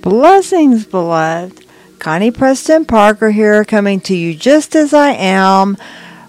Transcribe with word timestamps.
Blessings, 0.00 0.86
beloved. 0.86 1.64
Connie 1.98 2.30
Preston 2.30 2.84
Parker 2.84 3.30
here, 3.30 3.64
coming 3.64 4.00
to 4.02 4.16
you 4.16 4.34
just 4.34 4.76
as 4.76 4.94
I 4.94 5.10
am 5.10 5.76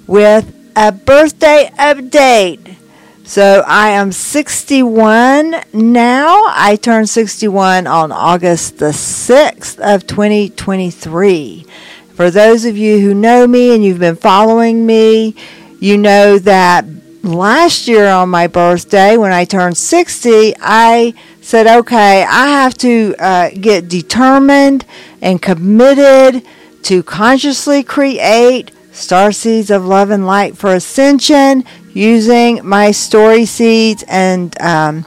with 0.08 0.52
a 0.76 0.92
birthday 0.92 1.70
update. 1.78 2.76
So 3.24 3.64
I 3.68 3.90
am 3.90 4.12
61 4.12 5.56
now. 5.74 6.46
I 6.48 6.78
turned 6.82 7.10
61 7.10 7.86
on 7.86 8.12
August 8.12 8.78
the 8.78 8.92
6th 8.92 9.78
of 9.80 10.08
2023. 10.08 11.66
For 12.14 12.32
those 12.32 12.66
of 12.66 12.78
you 12.78 13.00
who 13.00 13.14
know 13.14 13.46
me 13.46 13.76
and 13.76 13.84
you've 13.84 14.00
been 14.00 14.16
following 14.16 14.86
me, 14.86 15.36
you 15.80 15.98
know 15.98 16.40
that 16.40 16.86
last 17.22 17.88
year 17.88 18.08
on 18.08 18.30
my 18.30 18.48
birthday, 18.48 19.18
when 19.18 19.34
I 19.34 19.46
turned 19.46 19.78
60, 19.78 20.56
I 20.62 21.14
said, 21.48 21.66
okay, 21.66 22.26
I 22.26 22.50
have 22.50 22.78
to 22.80 23.16
uh, 23.18 23.52
get 23.52 23.88
determined 23.88 24.84
and 25.22 25.42
committed 25.42 26.46
to 26.84 27.02
consciously 27.04 27.84
create 27.84 28.72
star 28.92 29.32
seeds 29.32 29.72
of 29.72 29.86
love 29.86 30.10
and 30.10 30.26
light 30.26 30.58
for 30.58 30.74
ascension 30.74 31.64
using 31.94 32.68
my 32.68 32.92
story 32.92 33.46
seeds. 33.46 34.04
And 34.10 34.60
um, 34.62 35.06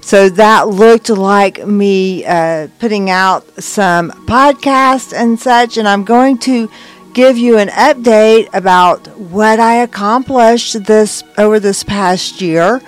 so 0.00 0.30
that 0.30 0.68
looked 0.68 1.10
like 1.10 1.66
me 1.66 2.24
uh, 2.24 2.68
putting 2.78 3.10
out 3.10 3.62
some 3.62 4.12
podcasts 4.26 5.12
and 5.12 5.38
such. 5.38 5.76
And 5.76 5.86
i'm 5.86 6.04
going 6.04 6.38
to 6.38 6.70
give 7.12 7.36
you 7.36 7.58
an 7.58 7.68
update 7.68 8.48
about 8.54 9.06
what 9.18 9.60
I 9.60 9.82
accomplished 9.82 10.84
this 10.84 11.22
over 11.36 11.60
this 11.60 11.84
past 11.84 12.40
year 12.40 12.80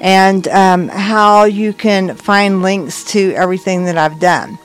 and 0.00 0.46
um, 0.48 0.88
how 0.88 1.44
you 1.44 1.72
can 1.72 2.14
find 2.16 2.62
links 2.62 3.04
to 3.12 3.32
everything 3.34 3.84
that 3.86 3.96
I've 3.96 4.20
done. 4.20 4.58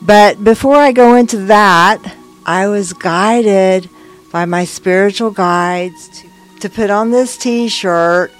But 0.00 0.42
before 0.42 0.76
I 0.76 0.92
go 0.92 1.14
into 1.14 1.38
that, 1.46 2.02
I 2.44 2.68
was 2.68 2.92
guided 2.92 3.88
by 4.32 4.46
my 4.46 4.64
spiritual 4.64 5.30
guides 5.30 6.08
to, 6.08 6.28
to 6.60 6.70
put 6.70 6.90
on 6.90 7.10
this 7.10 7.36
t 7.36 7.68
shirt 7.68 8.32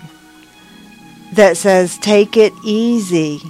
that 1.35 1.57
says, 1.57 1.99
Take 1.99 2.37
it 2.37 2.53
easy. 2.65 3.43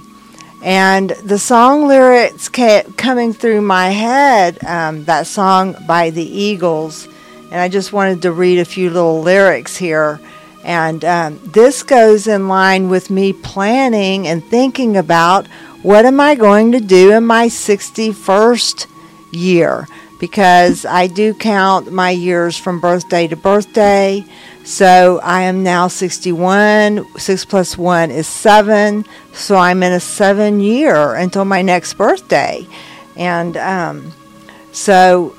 And 0.63 1.09
the 1.09 1.39
song 1.39 1.87
lyrics 1.87 2.47
kept 2.47 2.97
coming 2.97 3.33
through 3.33 3.61
my 3.61 3.89
head, 3.89 4.63
um, 4.63 5.03
that 5.05 5.27
song 5.27 5.75
by 5.87 6.09
the 6.09 6.23
Eagles. 6.23 7.07
And 7.51 7.55
I 7.55 7.67
just 7.67 7.91
wanted 7.91 8.21
to 8.21 8.31
read 8.31 8.59
a 8.59 8.65
few 8.65 8.89
little 8.89 9.21
lyrics 9.21 9.75
here. 9.75 10.19
And 10.63 11.03
um, 11.03 11.39
this 11.43 11.83
goes 11.83 12.27
in 12.27 12.47
line 12.47 12.89
with 12.89 13.09
me 13.09 13.33
planning 13.33 14.27
and 14.27 14.43
thinking 14.43 14.95
about 14.95 15.47
what 15.81 16.05
am 16.05 16.19
I 16.19 16.35
going 16.35 16.71
to 16.71 16.79
do 16.79 17.11
in 17.11 17.25
my 17.25 17.47
61st 17.47 18.87
year? 19.31 19.87
Because 20.19 20.85
I 20.85 21.07
do 21.07 21.33
count 21.33 21.91
my 21.91 22.11
years 22.11 22.57
from 22.57 22.79
birthday 22.79 23.27
to 23.27 23.35
birthday. 23.35 24.23
So 24.63 25.19
I 25.21 25.41
am 25.41 25.63
now 25.63 25.89
61. 25.89 27.05
6 27.17 27.45
plus 27.45 27.77
1 27.77 28.11
is 28.11 28.27
7. 28.27 29.05
So 29.33 29.57
I'm 29.57 29.83
in 29.83 29.91
a 29.91 29.99
7 29.99 30.61
year 30.61 31.15
until 31.15 31.43
my 31.43 31.61
next 31.61 31.95
birthday. 31.95 32.65
And 33.17 33.57
um, 33.57 34.13
so 34.71 35.35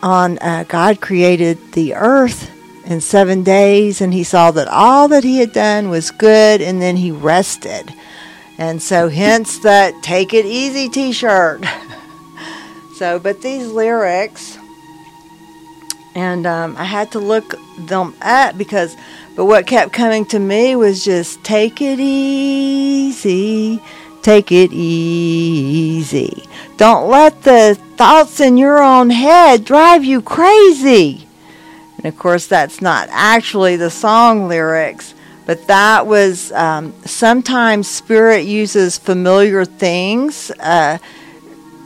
on 0.00 0.38
uh, 0.38 0.64
God 0.68 1.00
created 1.00 1.72
the 1.72 1.94
earth 1.94 2.53
in 2.84 3.00
7 3.00 3.42
days 3.42 4.00
and 4.00 4.12
he 4.12 4.24
saw 4.24 4.50
that 4.50 4.68
all 4.68 5.08
that 5.08 5.24
he 5.24 5.38
had 5.38 5.52
done 5.52 5.88
was 5.88 6.10
good 6.10 6.60
and 6.60 6.80
then 6.80 6.96
he 6.96 7.10
rested. 7.10 7.92
And 8.58 8.82
so 8.82 9.08
hence 9.08 9.58
that 9.60 10.02
take 10.02 10.32
it 10.32 10.46
easy 10.46 10.88
t-shirt. 10.88 11.64
so 12.96 13.18
but 13.18 13.42
these 13.42 13.66
lyrics 13.68 14.58
and 16.14 16.46
um, 16.46 16.76
I 16.76 16.84
had 16.84 17.10
to 17.12 17.18
look 17.18 17.54
them 17.76 18.14
up 18.22 18.56
because, 18.56 18.96
but 19.34 19.46
what 19.46 19.66
kept 19.66 19.92
coming 19.92 20.24
to 20.26 20.38
me 20.38 20.76
was 20.76 21.04
just 21.04 21.42
take 21.42 21.82
it 21.82 21.98
easy, 21.98 23.82
take 24.22 24.52
it 24.52 24.72
easy. 24.72 26.44
Don't 26.76 27.08
let 27.10 27.42
the 27.42 27.76
thoughts 27.96 28.40
in 28.40 28.56
your 28.56 28.80
own 28.82 29.10
head 29.10 29.64
drive 29.64 30.04
you 30.04 30.22
crazy. 30.22 31.26
And 32.04 32.12
of 32.12 32.18
course, 32.18 32.46
that's 32.46 32.82
not 32.82 33.08
actually 33.10 33.76
the 33.76 33.90
song 33.90 34.46
lyrics, 34.46 35.14
but 35.46 35.66
that 35.68 36.06
was 36.06 36.52
um, 36.52 36.92
sometimes 37.06 37.88
Spirit 37.88 38.44
uses 38.44 38.98
familiar 38.98 39.64
things. 39.64 40.50
Uh, 40.60 40.98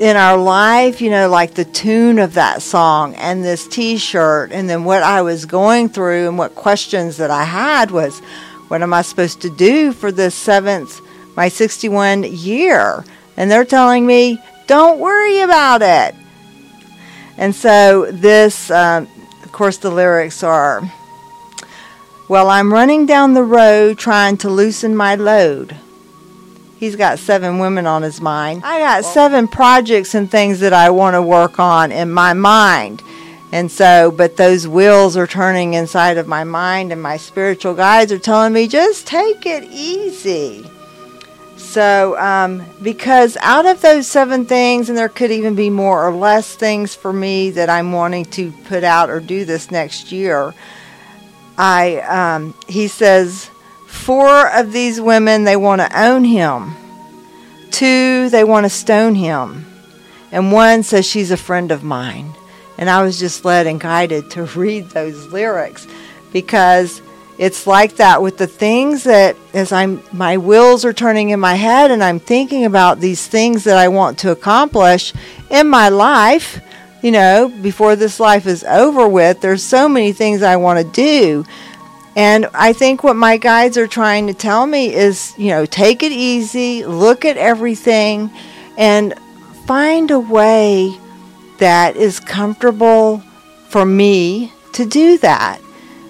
in 0.01 0.17
our 0.17 0.37
life, 0.37 1.01
you 1.01 1.11
know, 1.11 1.29
like 1.29 1.55
the 1.55 1.65
tune 1.65 2.19
of 2.19 2.34
that 2.34 2.62
song 2.62 3.15
and 3.17 3.45
this 3.45 3.67
t 3.67 3.97
shirt, 3.97 4.53
and 4.53 4.71
then 4.71 4.84
what 4.84 5.03
I 5.03 5.23
was 5.23 5.45
going 5.45 5.89
through 5.89 6.29
and 6.29 6.39
what 6.39 6.55
questions 6.55 7.17
that 7.17 7.31
I 7.31 7.45
had 7.45 7.91
was, 7.91 8.21
what 8.69 8.83
am 8.83 8.95
I 8.95 9.03
supposed 9.03 9.41
to 9.43 9.50
do 9.50 9.93
for 9.93 10.12
this 10.12 10.35
seventh, 10.35 11.00
my 11.37 11.49
61 11.49 12.25
year? 12.25 13.05
And 13.37 13.50
they're 13.50 13.65
telling 13.65 14.06
me, 14.06 14.41
don't 14.67 15.00
worry 15.00 15.41
about 15.41 15.83
it. 15.83 16.15
And 17.37 17.55
so, 17.55 18.11
this, 18.11 18.71
um, 18.71 19.09
of 19.49 19.53
course, 19.53 19.79
the 19.79 19.91
lyrics 19.91 20.43
are, 20.43 20.83
well, 22.29 22.51
I'm 22.51 22.71
running 22.71 23.07
down 23.07 23.33
the 23.33 23.43
road 23.43 23.97
trying 23.99 24.37
to 24.39 24.51
loosen 24.51 24.95
my 24.95 25.15
load. 25.15 25.75
He's 26.77 26.97
got 26.97 27.19
seven 27.19 27.59
women 27.59 27.87
on 27.87 28.03
his 28.03 28.21
mind. 28.21 28.61
I 28.63 28.79
got 28.81 29.07
seven 29.07 29.49
projects 29.49 30.15
and 30.15 30.31
things 30.31 30.61
that 30.61 30.75
I 30.75 30.91
want 30.91 31.15
to 31.15 31.23
work 31.23 31.59
on 31.59 31.93
in 31.93 32.11
my 32.11 32.35
mind. 32.35 33.03
And 33.51 33.71
so, 33.71 34.11
but 34.15 34.37
those 34.37 34.69
wheels 34.69 35.17
are 35.17 35.27
turning 35.27 35.73
inside 35.73 36.19
of 36.19 36.29
my 36.29 36.45
mind, 36.45 36.93
and 36.93 37.03
my 37.03 37.17
spiritual 37.17 37.73
guides 37.73 38.13
are 38.13 38.19
telling 38.19 38.53
me 38.53 38.69
just 38.69 39.07
take 39.07 39.47
it 39.47 39.65
easy. 39.65 40.71
So, 41.69 42.19
um, 42.19 42.65
because 42.83 43.37
out 43.43 43.67
of 43.67 43.83
those 43.83 44.06
seven 44.06 44.47
things, 44.47 44.89
and 44.89 44.97
there 44.97 45.11
could 45.11 45.31
even 45.31 45.55
be 45.55 45.69
more 45.69 46.06
or 46.06 46.15
less 46.15 46.55
things 46.55 46.95
for 46.95 47.12
me 47.12 47.51
that 47.51 47.69
I'm 47.69 47.93
wanting 47.93 48.25
to 48.27 48.53
put 48.65 48.84
out 48.84 49.11
or 49.11 49.21
do 49.21 49.45
this 49.45 49.71
next 49.71 50.11
year, 50.11 50.55
I 51.59 51.99
um, 51.99 52.55
he 52.69 52.89
says 52.89 53.51
Four 53.89 54.49
of 54.55 54.73
these 54.73 55.01
women, 55.01 55.45
they 55.45 55.56
want 55.56 55.81
to 55.81 56.01
own 56.01 56.23
him. 56.23 56.77
Two, 57.71 58.29
they 58.29 58.45
want 58.45 58.65
to 58.65 58.71
stone 58.71 59.15
him. 59.15 59.67
And 60.31 60.53
one 60.53 60.83
says 60.83 61.06
she's 61.06 61.31
a 61.31 61.39
friend 61.39 61.73
of 61.73 61.83
mine. 61.83 62.35
And 62.77 62.91
I 62.91 63.03
was 63.03 63.19
just 63.19 63.47
led 63.47 63.67
and 63.67 63.81
guided 63.81 64.31
to 64.33 64.45
read 64.56 64.91
those 64.91 65.27
lyrics 65.27 65.87
because 66.33 67.00
it's 67.38 67.69
like 67.69 67.97
that 67.97 68.21
with 68.21 68.37
the 68.37 68.49
things 68.49 69.04
that 69.04 69.37
as 69.54 69.71
I'm 69.71 70.03
my 70.12 70.37
wheels 70.38 70.84
are 70.84 70.93
turning 70.93 71.31
in 71.31 71.38
my 71.38 71.54
head 71.54 71.93
and 71.93 72.03
I'm 72.03 72.19
thinking 72.19 72.65
about 72.65 72.99
these 72.99 73.26
things 73.26 73.65
that 73.65 73.78
I 73.78 73.88
want 73.88 74.19
to 74.21 74.32
accomplish 74.32 75.15
in 75.49 75.69
my 75.69 75.88
life, 75.88 76.60
you 77.00 77.12
know, 77.12 77.49
before 77.62 77.94
this 77.94 78.19
life 78.19 78.47
is 78.47 78.65
over 78.65 79.09
with, 79.09 79.41
there's 79.41 79.62
so 79.62 79.88
many 79.88 80.12
things 80.12 80.43
I 80.43 80.56
want 80.56 80.81
to 80.81 80.93
do. 80.93 81.44
And 82.16 82.47
I 82.53 82.72
think 82.72 83.04
what 83.04 83.15
my 83.15 83.37
guides 83.37 83.78
are 83.78 83.87
trying 83.87 84.26
to 84.26 84.34
tell 84.34 84.66
me 84.66 84.93
is, 84.93 85.32
you 85.38 85.50
know, 85.50 85.65
take 85.65 86.03
it 86.03 86.10
easy, 86.10 86.84
look 86.84 87.25
at 87.25 87.37
everything, 87.37 88.32
and 88.76 89.15
find 89.66 90.10
a 90.10 90.19
way 90.19 90.99
that 91.59 91.94
is 91.94 92.19
comfortable 92.19 93.22
for 93.69 93.87
me 93.87 94.53
to 94.72 94.84
do 94.84 95.19
that. 95.19 95.60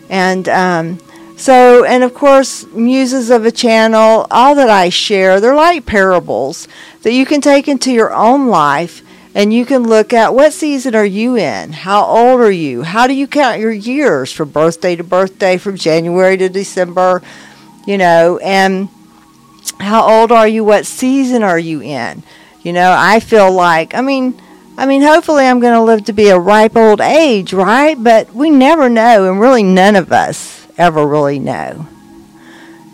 And 0.09 0.49
um, 0.49 0.99
so, 1.39 1.85
and 1.85 2.03
of 2.03 2.15
course, 2.15 2.67
muses 2.67 3.31
of 3.31 3.47
a 3.47 3.53
channel, 3.53 4.27
all 4.29 4.57
that 4.57 4.69
I 4.69 4.89
share, 4.89 5.41
they're 5.41 5.55
like 5.55 5.87
parables 5.87 6.67
that 7.03 7.13
you 7.13 7.25
can 7.25 7.41
take 7.41 7.69
into 7.69 7.93
your 7.93 8.13
own 8.13 8.49
life 8.49 9.03
and 9.37 9.53
you 9.53 9.65
can 9.65 9.85
look 9.85 10.13
at 10.13 10.35
what 10.35 10.53
season 10.53 10.97
are 10.97 11.05
you 11.05 11.37
in? 11.37 11.73
How 11.73 12.05
old 12.05 12.41
are 12.41 12.51
you? 12.51 12.83
How 12.83 13.07
do 13.07 13.15
you 13.15 13.29
count 13.29 13.61
your 13.61 13.71
years 13.71 14.33
from 14.33 14.51
birthday 14.51 14.97
to 14.97 15.05
birthday, 15.05 15.59
from 15.59 15.77
January 15.77 16.37
to 16.39 16.49
December? 16.49 17.23
You 17.87 17.99
know, 17.99 18.39
and 18.39 18.89
how 19.79 20.11
old 20.11 20.33
are 20.33 20.49
you? 20.49 20.65
What 20.65 20.87
season 20.87 21.45
are 21.45 21.59
you 21.59 21.81
in? 21.81 22.25
You 22.63 22.73
know, 22.73 22.93
I 22.99 23.21
feel 23.21 23.53
like, 23.53 23.95
I 23.95 24.01
mean, 24.01 24.43
I 24.77 24.87
mean, 24.87 25.03
hopefully 25.03 25.47
I'm 25.47 25.61
going 25.61 25.75
to 25.75 25.83
live 25.83 26.07
to 26.07 26.13
be 26.13 26.31
a 26.31 26.39
ripe 26.39 26.75
old 26.75 27.01
age, 27.01 27.53
right? 27.53 27.95
But 27.97 28.35
we 28.35 28.51
never 28.51 28.89
know, 28.89 29.31
and 29.31 29.41
really 29.41 29.63
none 29.63 29.95
of 29.95 30.11
us 30.11 30.58
ever 30.79 31.07
really 31.07 31.39
know. 31.39 31.87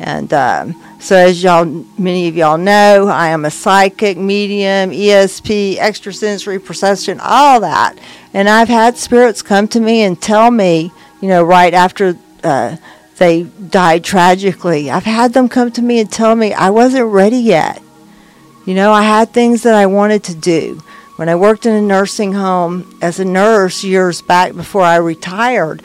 And 0.00 0.32
um, 0.32 0.82
so, 0.98 1.16
as 1.16 1.42
y'all, 1.42 1.64
many 1.98 2.28
of 2.28 2.36
y'all 2.36 2.58
know, 2.58 3.06
I 3.08 3.28
am 3.28 3.44
a 3.44 3.50
psychic, 3.50 4.16
medium, 4.16 4.90
ESP, 4.90 5.76
extrasensory 5.76 6.58
perception, 6.58 7.20
all 7.22 7.60
that. 7.60 7.96
And 8.32 8.48
I've 8.48 8.68
had 8.68 8.96
spirits 8.96 9.42
come 9.42 9.68
to 9.68 9.80
me 9.80 10.02
and 10.02 10.20
tell 10.20 10.50
me, 10.50 10.90
you 11.20 11.28
know, 11.28 11.44
right 11.44 11.72
after 11.72 12.18
uh, 12.42 12.76
they 13.18 13.44
died 13.44 14.02
tragically, 14.02 14.90
I've 14.90 15.04
had 15.04 15.32
them 15.32 15.48
come 15.48 15.70
to 15.72 15.82
me 15.82 16.00
and 16.00 16.10
tell 16.10 16.34
me 16.34 16.52
I 16.52 16.70
wasn't 16.70 17.06
ready 17.06 17.38
yet 17.38 17.80
You 18.66 18.74
know, 18.74 18.92
I 18.92 19.02
had 19.02 19.30
things 19.30 19.62
that 19.62 19.74
I 19.74 19.86
wanted 19.86 20.24
to 20.24 20.34
do. 20.34 20.82
When 21.16 21.28
I 21.28 21.36
worked 21.36 21.64
in 21.64 21.72
a 21.72 21.80
nursing 21.80 22.32
home 22.32 22.98
as 23.00 23.20
a 23.20 23.24
nurse 23.24 23.84
years 23.84 24.20
back 24.20 24.54
before 24.54 24.82
I 24.82 24.96
retired, 24.96 25.82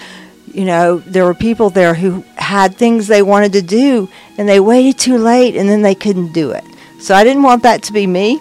you 0.54 0.66
know, 0.66 1.00
there 1.00 1.26
were 1.26 1.34
people 1.34 1.70
there 1.70 1.94
who 1.94 2.24
had 2.36 2.76
things 2.76 3.08
they 3.08 3.22
wanted 3.22 3.54
to 3.54 3.62
do 3.62 4.10
and 4.38 4.48
they 4.48 4.60
waited 4.60 5.00
too 5.00 5.18
late 5.18 5.56
and 5.56 5.70
then 5.70 5.82
they 5.82 5.96
couldn't 5.96 6.34
do 6.34 6.52
it. 6.52 6.64
So 7.00 7.16
I 7.16 7.24
didn't 7.24 7.44
want 7.44 7.64
that 7.64 7.84
to 7.84 7.94
be 7.94 8.08
me. 8.08 8.40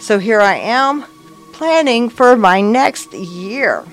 So 0.00 0.18
here 0.18 0.40
I 0.40 0.56
am 0.56 1.04
planning 1.52 2.08
for 2.08 2.36
my 2.36 2.60
next 2.60 3.12
year. 3.12 3.84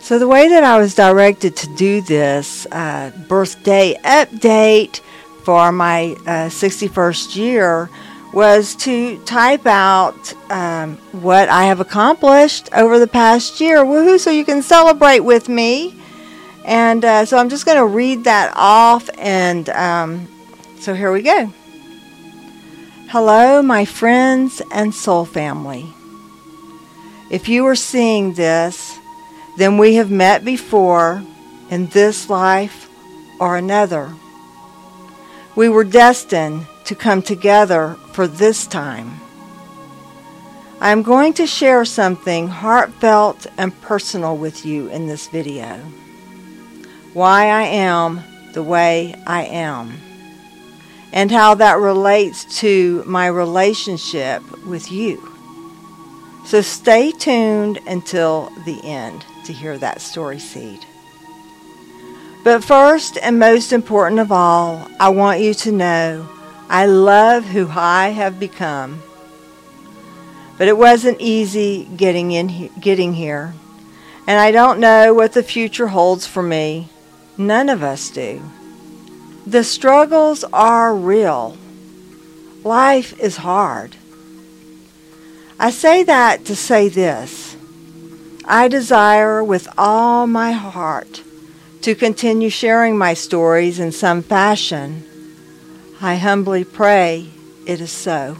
So 0.00 0.18
the 0.18 0.28
way 0.28 0.48
that 0.48 0.62
I 0.62 0.78
was 0.78 0.94
directed 0.94 1.56
to 1.56 1.74
do 1.74 2.00
this 2.00 2.66
uh, 2.70 3.10
birthday 3.28 3.94
update 4.04 5.00
for 5.44 5.72
my 5.72 6.16
uh, 6.26 6.48
61st 6.48 7.36
year 7.36 7.90
was 8.36 8.74
to 8.74 9.18
type 9.24 9.64
out 9.64 10.34
um, 10.52 10.98
what 11.12 11.48
I 11.48 11.64
have 11.64 11.80
accomplished 11.80 12.68
over 12.74 12.98
the 12.98 13.06
past 13.06 13.62
year. 13.62 13.78
Woohoo! 13.78 14.20
So 14.20 14.30
you 14.30 14.44
can 14.44 14.60
celebrate 14.60 15.20
with 15.20 15.48
me. 15.48 15.98
And 16.62 17.02
uh, 17.02 17.24
so 17.24 17.38
I'm 17.38 17.48
just 17.48 17.64
going 17.64 17.78
to 17.78 17.86
read 17.86 18.24
that 18.24 18.52
off. 18.54 19.08
And 19.16 19.70
um, 19.70 20.28
so 20.78 20.92
here 20.92 21.10
we 21.12 21.22
go. 21.22 21.50
Hello, 23.08 23.62
my 23.62 23.86
friends 23.86 24.60
and 24.70 24.94
soul 24.94 25.24
family. 25.24 25.86
If 27.30 27.48
you 27.48 27.64
are 27.64 27.74
seeing 27.74 28.34
this, 28.34 28.98
then 29.56 29.78
we 29.78 29.94
have 29.94 30.10
met 30.10 30.44
before 30.44 31.24
in 31.70 31.86
this 31.86 32.28
life 32.28 32.90
or 33.40 33.56
another. 33.56 34.12
We 35.54 35.70
were 35.70 35.84
destined 35.84 36.66
to 36.84 36.94
come 36.94 37.22
together 37.22 37.96
for 38.16 38.26
this 38.26 38.66
time. 38.66 39.20
I 40.80 40.90
am 40.90 41.02
going 41.02 41.34
to 41.34 41.46
share 41.46 41.84
something 41.84 42.48
heartfelt 42.48 43.46
and 43.58 43.78
personal 43.82 44.38
with 44.38 44.64
you 44.64 44.88
in 44.88 45.06
this 45.06 45.28
video. 45.28 45.76
Why 47.12 47.48
I 47.48 47.64
am 47.64 48.22
the 48.54 48.62
way 48.62 49.14
I 49.26 49.44
am, 49.44 49.98
and 51.12 51.30
how 51.30 51.56
that 51.56 51.76
relates 51.76 52.60
to 52.60 53.04
my 53.04 53.26
relationship 53.26 54.40
with 54.64 54.90
you. 54.90 55.20
So 56.46 56.62
stay 56.62 57.12
tuned 57.12 57.80
until 57.86 58.50
the 58.64 58.82
end 58.82 59.26
to 59.44 59.52
hear 59.52 59.76
that 59.76 60.00
story 60.00 60.38
seed. 60.38 60.86
But 62.44 62.64
first 62.64 63.18
and 63.18 63.38
most 63.38 63.74
important 63.74 64.20
of 64.20 64.32
all, 64.32 64.88
I 64.98 65.10
want 65.10 65.40
you 65.40 65.52
to 65.52 65.70
know 65.70 66.35
I 66.68 66.86
love 66.86 67.44
who 67.44 67.68
I 67.70 68.08
have 68.08 68.40
become. 68.40 69.02
But 70.58 70.68
it 70.68 70.76
wasn't 70.76 71.20
easy 71.20 71.84
getting 71.96 72.32
in 72.32 72.70
getting 72.80 73.14
here. 73.14 73.54
And 74.26 74.40
I 74.40 74.50
don't 74.50 74.80
know 74.80 75.14
what 75.14 75.32
the 75.32 75.42
future 75.42 75.88
holds 75.88 76.26
for 76.26 76.42
me. 76.42 76.88
None 77.38 77.68
of 77.68 77.82
us 77.82 78.10
do. 78.10 78.42
The 79.46 79.62
struggles 79.62 80.42
are 80.52 80.94
real. 80.94 81.56
Life 82.64 83.18
is 83.20 83.36
hard. 83.36 83.94
I 85.60 85.70
say 85.70 86.02
that 86.02 86.44
to 86.46 86.56
say 86.56 86.88
this. 86.88 87.56
I 88.44 88.66
desire 88.66 89.44
with 89.44 89.68
all 89.78 90.26
my 90.26 90.52
heart 90.52 91.22
to 91.82 91.94
continue 91.94 92.50
sharing 92.50 92.98
my 92.98 93.14
stories 93.14 93.78
in 93.78 93.92
some 93.92 94.22
fashion 94.22 95.05
I 96.06 96.14
humbly 96.14 96.62
pray 96.62 97.26
it 97.66 97.80
is 97.80 97.90
so. 97.90 98.36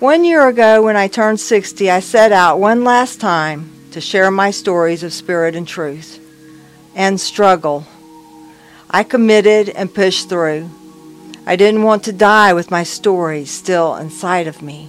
One 0.00 0.24
year 0.24 0.48
ago, 0.48 0.82
when 0.82 0.96
I 0.96 1.06
turned 1.06 1.38
60, 1.38 1.88
I 1.88 2.00
set 2.00 2.32
out 2.32 2.58
one 2.58 2.82
last 2.82 3.20
time 3.20 3.70
to 3.92 4.00
share 4.00 4.28
my 4.32 4.50
stories 4.50 5.04
of 5.04 5.12
spirit 5.12 5.54
and 5.54 5.68
truth 5.68 6.18
and 6.96 7.20
struggle. 7.20 7.86
I 8.90 9.04
committed 9.04 9.68
and 9.68 9.94
pushed 9.94 10.28
through. 10.28 10.68
I 11.46 11.54
didn't 11.54 11.84
want 11.84 12.02
to 12.06 12.12
die 12.12 12.54
with 12.54 12.72
my 12.72 12.82
stories 12.82 13.52
still 13.52 13.94
inside 13.94 14.48
of 14.48 14.62
me. 14.62 14.88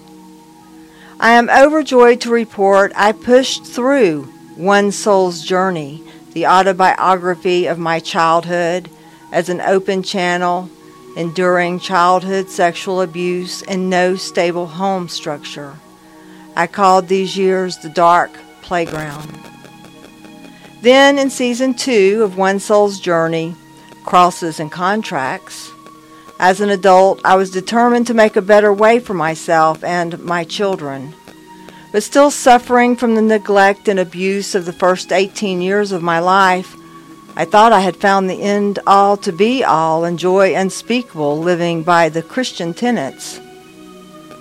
I 1.20 1.34
am 1.34 1.52
overjoyed 1.52 2.20
to 2.22 2.32
report 2.32 2.92
I 2.96 3.12
pushed 3.12 3.64
through 3.64 4.24
One 4.56 4.92
Soul's 4.92 5.44
Journey, 5.44 6.02
the 6.34 6.48
autobiography 6.48 7.68
of 7.68 7.78
my 7.78 8.00
childhood, 8.00 8.90
as 9.32 9.50
an 9.50 9.62
open 9.62 10.02
channel 10.02 10.72
enduring 11.16 11.80
childhood 11.80 12.50
sexual 12.50 13.02
abuse 13.02 13.62
and 13.64 13.90
no 13.90 14.16
stable 14.16 14.68
home 14.68 15.08
structure. 15.08 15.76
I 16.56 16.68
called 16.68 17.08
these 17.08 17.38
years 17.38 17.78
the 17.78 17.90
dark 17.90 18.32
playground. 18.62 19.40
Then, 20.82 21.18
in 21.18 21.30
season 21.30 21.74
two 21.74 22.22
of 22.24 22.38
One 22.38 22.60
Soul's 22.60 23.00
Journey, 23.00 23.56
Crosses 24.04 24.60
and 24.60 24.72
Contracts, 24.72 25.72
as 26.40 26.60
an 26.60 26.70
adult, 26.70 27.22
I 27.24 27.36
was 27.36 27.50
determined 27.50 28.08
to 28.08 28.14
make 28.14 28.36
a 28.36 28.42
better 28.42 28.74
way 28.74 29.00
for 29.00 29.14
myself 29.14 29.84
and 29.84 30.20
my 30.20 30.44
children. 30.44 31.14
But 31.92 32.04
still 32.04 32.30
suffering 32.30 32.98
from 32.98 33.16
the 33.16 33.22
neglect 33.22 33.88
and 33.88 34.00
abuse 34.00 34.54
of 34.54 34.66
the 34.66 34.74
first 34.74 35.14
18 35.14 35.62
years 35.62 35.94
of 35.94 36.04
my 36.04 36.20
life, 36.20 36.76
I 37.38 37.44
thought 37.44 37.74
I 37.74 37.82
had 37.82 37.98
found 37.98 38.30
the 38.30 38.42
end 38.42 38.80
all 38.88 39.18
to 39.18 39.34
be 39.34 39.62
all 39.64 40.06
and 40.06 40.18
joy 40.18 40.56
unspeakable 40.56 41.40
living 41.40 41.84
by 41.84 42.08
the 42.08 42.24
Christian 42.24 42.74
tenets. 42.74 43.42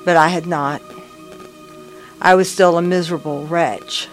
But 0.04 0.16
I 0.16 0.28
had 0.28 0.46
not. 0.46 0.80
I 2.20 2.36
was 2.36 2.50
still 2.50 2.78
a 2.78 2.82
miserable 2.82 3.46
wretch, 3.46 4.08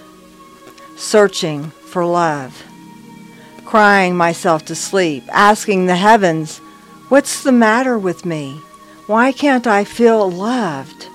searching 0.97 1.69
for 1.69 2.05
love, 2.05 2.63
crying 3.65 4.17
myself 4.17 4.65
to 4.65 4.75
sleep, 4.75 5.23
asking 5.31 5.85
the 5.85 5.95
heavens, 5.95 6.57
What's 7.09 7.43
the 7.43 7.51
matter 7.51 7.99
with 7.99 8.25
me? 8.25 8.61
Why 9.05 9.31
can't 9.31 9.67
I 9.67 9.83
feel 9.83 10.31
loved? 10.31 11.07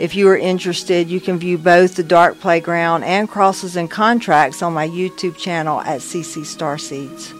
If 0.00 0.14
you 0.14 0.28
are 0.30 0.38
interested, 0.38 1.10
you 1.10 1.20
can 1.20 1.38
view 1.38 1.58
both 1.58 1.94
the 1.94 2.02
Dark 2.02 2.40
Playground 2.40 3.04
and 3.04 3.28
Crosses 3.28 3.76
and 3.76 3.90
Contracts 3.90 4.62
on 4.62 4.72
my 4.72 4.88
YouTube 4.88 5.36
channel 5.36 5.82
at 5.82 6.00
CC 6.00 6.40
Starseeds. 6.40 7.36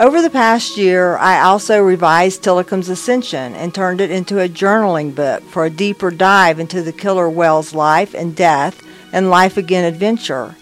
Over 0.00 0.20
the 0.20 0.30
past 0.30 0.76
year, 0.76 1.16
I 1.18 1.42
also 1.42 1.80
revised 1.80 2.42
Tilikum's 2.42 2.88
Ascension 2.88 3.54
and 3.54 3.72
turned 3.72 4.00
it 4.00 4.10
into 4.10 4.40
a 4.40 4.48
journaling 4.48 5.14
book 5.14 5.44
for 5.44 5.64
a 5.64 5.70
deeper 5.70 6.10
dive 6.10 6.58
into 6.58 6.82
the 6.82 6.92
killer 6.92 7.30
whale's 7.30 7.72
life 7.72 8.12
and 8.12 8.34
death 8.34 8.82
and 9.12 9.30
life 9.30 9.56
again 9.56 9.84
adventure. 9.84 10.56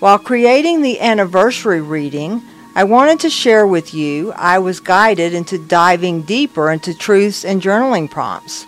While 0.00 0.18
creating 0.18 0.82
the 0.82 1.00
anniversary 1.00 1.80
reading, 1.80 2.42
I 2.74 2.82
wanted 2.82 3.20
to 3.20 3.30
share 3.30 3.68
with 3.68 3.94
you 3.94 4.32
I 4.32 4.58
was 4.58 4.80
guided 4.80 5.32
into 5.32 5.64
diving 5.64 6.22
deeper 6.22 6.72
into 6.72 6.92
truths 6.92 7.44
and 7.44 7.62
journaling 7.62 8.10
prompts. 8.10 8.66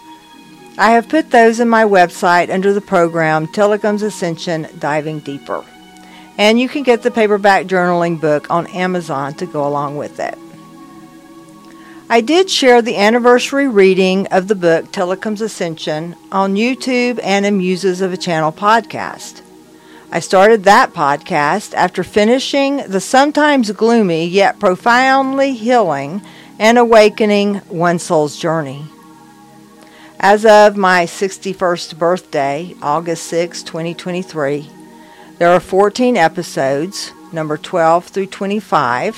I 0.78 0.90
have 0.90 1.09
put 1.09 1.30
those 1.30 1.59
in 1.59 1.71
my 1.71 1.85
website 1.85 2.52
under 2.52 2.75
the 2.75 2.83
program 2.83 3.47
Tilikum's 3.47 4.02
Ascension 4.02 4.68
Diving 4.78 5.21
Deeper. 5.21 5.64
And 6.37 6.61
you 6.61 6.68
can 6.68 6.83
get 6.83 7.02
the 7.02 7.11
paperback 7.11 7.64
journaling 7.64 8.21
book 8.21 8.50
on 8.50 8.66
Amazon 8.66 9.33
to 9.35 9.47
go 9.47 9.66
along 9.66 9.97
with 9.97 10.21
it. 10.21 10.37
I 12.11 12.21
did 12.21 12.50
share 12.50 12.83
the 12.83 12.99
anniversary 12.99 13.66
reading 13.66 14.26
of 14.26 14.49
the 14.49 14.54
book 14.54 14.92
Tilikum's 14.92 15.40
Ascension 15.40 16.14
on 16.30 16.56
YouTube 16.56 17.21
and 17.23 17.47
in 17.47 17.56
Muses 17.56 18.02
of 18.02 18.12
a 18.12 18.18
Channel 18.18 18.52
podcast. 18.52 19.40
I 20.12 20.21
started 20.21 20.64
that 20.64 20.92
podcast 20.92 21.73
after 21.73 22.04
finishing 22.04 22.76
the 22.87 23.00
sometimes 23.00 23.71
gloomy 23.73 24.26
yet 24.26 24.59
profoundly 24.59 25.54
healing 25.54 26.21
and 26.59 26.76
awakening 26.76 27.56
One 27.71 27.99
Soul's 27.99 28.37
Journey. 28.37 28.85
As 30.18 30.46
of 30.46 30.78
my 30.78 31.04
61st 31.04 31.99
birthday, 31.99 32.75
August 32.80 33.25
6, 33.25 33.62
2023, 33.62 34.66
there 35.38 35.50
are 35.50 35.61
14 35.61 36.16
episodes, 36.16 37.12
number 37.32 37.58
12 37.58 38.06
through 38.06 38.26
25, 38.26 39.14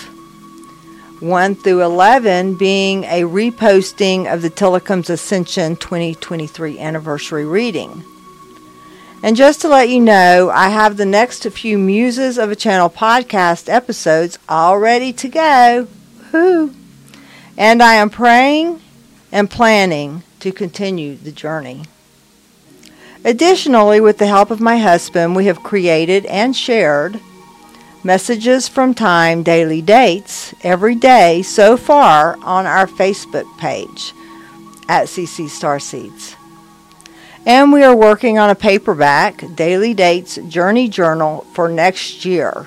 1 1.20 1.54
through 1.54 1.82
11 1.82 2.58
being 2.58 3.04
a 3.04 3.22
reposting 3.22 4.32
of 4.32 4.42
the 4.42 4.50
Tilikum's 4.50 5.08
Ascension 5.08 5.76
2023 5.76 6.80
anniversary 6.80 7.44
reading. 7.44 8.02
And 9.22 9.36
just 9.36 9.60
to 9.60 9.68
let 9.68 9.88
you 9.88 10.00
know, 10.00 10.50
I 10.52 10.68
have 10.68 10.96
the 10.96 11.06
next 11.06 11.44
few 11.44 11.78
Muses 11.78 12.38
of 12.38 12.50
a 12.50 12.56
Channel 12.56 12.90
podcast 12.90 13.68
episodes 13.68 14.36
all 14.48 14.80
ready 14.80 15.12
to 15.12 15.28
go. 15.28 15.86
Woo! 16.32 16.74
And 17.56 17.82
I 17.82 17.94
am 17.94 18.10
praying 18.10 18.82
and 19.30 19.48
planning 19.48 20.24
to 20.40 20.52
continue 20.52 21.16
the 21.16 21.32
journey. 21.32 21.82
Additionally, 23.24 24.00
with 24.00 24.18
the 24.18 24.26
help 24.26 24.50
of 24.50 24.60
my 24.60 24.78
husband, 24.78 25.34
we 25.34 25.46
have 25.46 25.62
created 25.62 26.24
and 26.26 26.56
shared 26.56 27.20
Messages 28.04 28.68
from 28.68 28.94
Time 28.94 29.42
daily 29.42 29.82
dates 29.82 30.54
every 30.62 30.94
day 30.94 31.42
so 31.42 31.76
far 31.76 32.38
on 32.42 32.64
our 32.64 32.86
Facebook 32.86 33.58
page 33.58 34.12
at 34.88 35.08
CC 35.08 35.46
Starseeds. 35.46 36.36
And 37.44 37.72
we 37.72 37.82
are 37.82 37.96
working 37.96 38.38
on 38.38 38.50
a 38.50 38.54
paperback, 38.54 39.42
Daily 39.56 39.94
Dates 39.94 40.36
Journey 40.48 40.88
Journal, 40.88 41.46
for 41.54 41.68
next 41.68 42.24
year. 42.24 42.66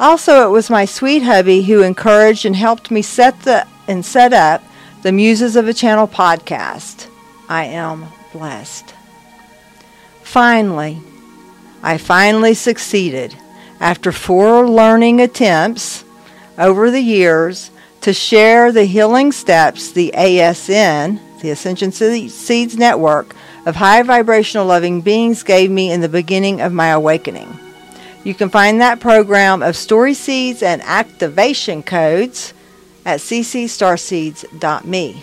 Also, 0.00 0.48
it 0.48 0.50
was 0.50 0.68
my 0.68 0.84
sweet 0.84 1.22
hubby 1.22 1.62
who 1.62 1.82
encouraged 1.82 2.44
and 2.44 2.56
helped 2.56 2.90
me 2.90 3.02
set 3.02 3.40
the 3.42 3.66
and 3.86 4.04
set 4.04 4.32
up 4.32 4.62
the 5.02 5.10
Muses 5.10 5.56
of 5.56 5.66
a 5.66 5.74
Channel 5.74 6.06
podcast. 6.06 7.08
I 7.48 7.64
am 7.64 8.06
blessed. 8.32 8.94
Finally, 10.22 11.00
I 11.82 11.98
finally 11.98 12.54
succeeded 12.54 13.36
after 13.80 14.12
four 14.12 14.68
learning 14.68 15.20
attempts 15.20 16.04
over 16.56 16.92
the 16.92 17.00
years 17.00 17.72
to 18.02 18.12
share 18.12 18.70
the 18.70 18.84
healing 18.84 19.32
steps 19.32 19.90
the 19.90 20.12
ASN, 20.14 21.18
the 21.40 21.50
Ascension 21.50 21.90
Seeds 21.90 22.76
Network 22.76 23.34
of 23.66 23.74
high 23.74 24.04
vibrational 24.04 24.66
loving 24.66 25.00
beings, 25.00 25.42
gave 25.42 25.68
me 25.68 25.90
in 25.90 26.00
the 26.00 26.08
beginning 26.08 26.60
of 26.60 26.72
my 26.72 26.88
awakening. 26.88 27.58
You 28.22 28.34
can 28.34 28.50
find 28.50 28.80
that 28.80 29.00
program 29.00 29.64
of 29.64 29.74
story 29.74 30.14
seeds 30.14 30.62
and 30.62 30.80
activation 30.82 31.82
codes 31.82 32.54
at 33.04 33.20
ccstarseeds.me. 33.20 35.22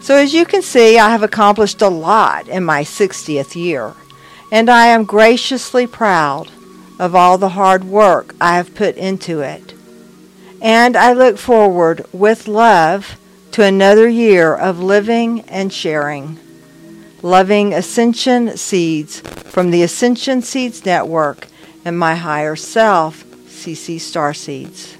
So, 0.00 0.16
as 0.16 0.34
you 0.34 0.44
can 0.44 0.60
see, 0.60 0.98
I 0.98 1.10
have 1.10 1.22
accomplished 1.22 1.80
a 1.80 1.88
lot 1.88 2.48
in 2.48 2.64
my 2.64 2.82
60th 2.82 3.54
year, 3.54 3.94
and 4.52 4.68
I 4.68 4.88
am 4.88 5.04
graciously 5.04 5.86
proud 5.86 6.50
of 6.98 7.14
all 7.14 7.38
the 7.38 7.50
hard 7.50 7.84
work 7.84 8.34
I 8.40 8.56
have 8.56 8.74
put 8.74 8.96
into 8.96 9.40
it. 9.40 9.74
And 10.60 10.96
I 10.96 11.12
look 11.12 11.38
forward 11.38 12.04
with 12.12 12.48
love 12.48 13.16
to 13.52 13.62
another 13.62 14.08
year 14.08 14.54
of 14.54 14.80
living 14.80 15.42
and 15.42 15.72
sharing. 15.72 16.38
Loving 17.22 17.72
Ascension 17.72 18.56
Seeds 18.56 19.20
from 19.20 19.70
the 19.70 19.82
Ascension 19.82 20.42
Seeds 20.42 20.84
Network 20.84 21.46
and 21.84 21.98
my 21.98 22.14
higher 22.14 22.56
self, 22.56 23.24
CC 23.46 23.96
Starseeds. 23.96 24.96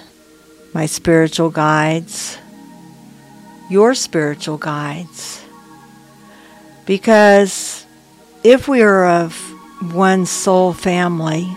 my 0.75 0.87
spiritual 0.87 1.51
guides, 1.51 2.37
your 3.71 3.95
spiritual 3.95 4.59
guides. 4.59 5.45
Because 6.85 7.87
if 8.43 8.67
we 8.67 8.83
are 8.83 9.07
of 9.07 9.37
one 9.93 10.27
soul 10.27 10.73
family, 10.73 11.57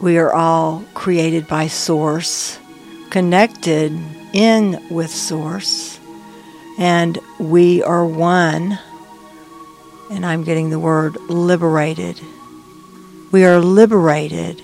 we 0.00 0.18
are 0.18 0.32
all 0.32 0.84
created 0.94 1.46
by 1.46 1.68
Source, 1.68 2.58
connected 3.10 3.92
in 4.32 4.86
with 4.90 5.10
Source, 5.10 5.98
and 6.78 7.18
we 7.38 7.82
are 7.82 8.04
one. 8.04 8.78
And 10.10 10.24
I'm 10.24 10.42
getting 10.42 10.70
the 10.70 10.78
word 10.78 11.16
liberated. 11.28 12.18
We 13.30 13.44
are 13.44 13.60
liberated 13.60 14.62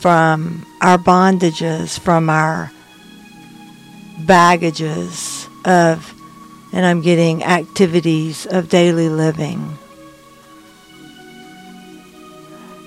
from 0.00 0.64
our 0.80 0.96
bondages, 0.96 1.98
from 1.98 2.30
our 2.30 2.72
baggages 4.20 5.46
of, 5.64 6.14
and 6.72 6.86
I'm 6.86 7.02
getting 7.02 7.44
activities 7.44 8.46
of 8.46 8.68
daily 8.68 9.08
living. 9.08 9.76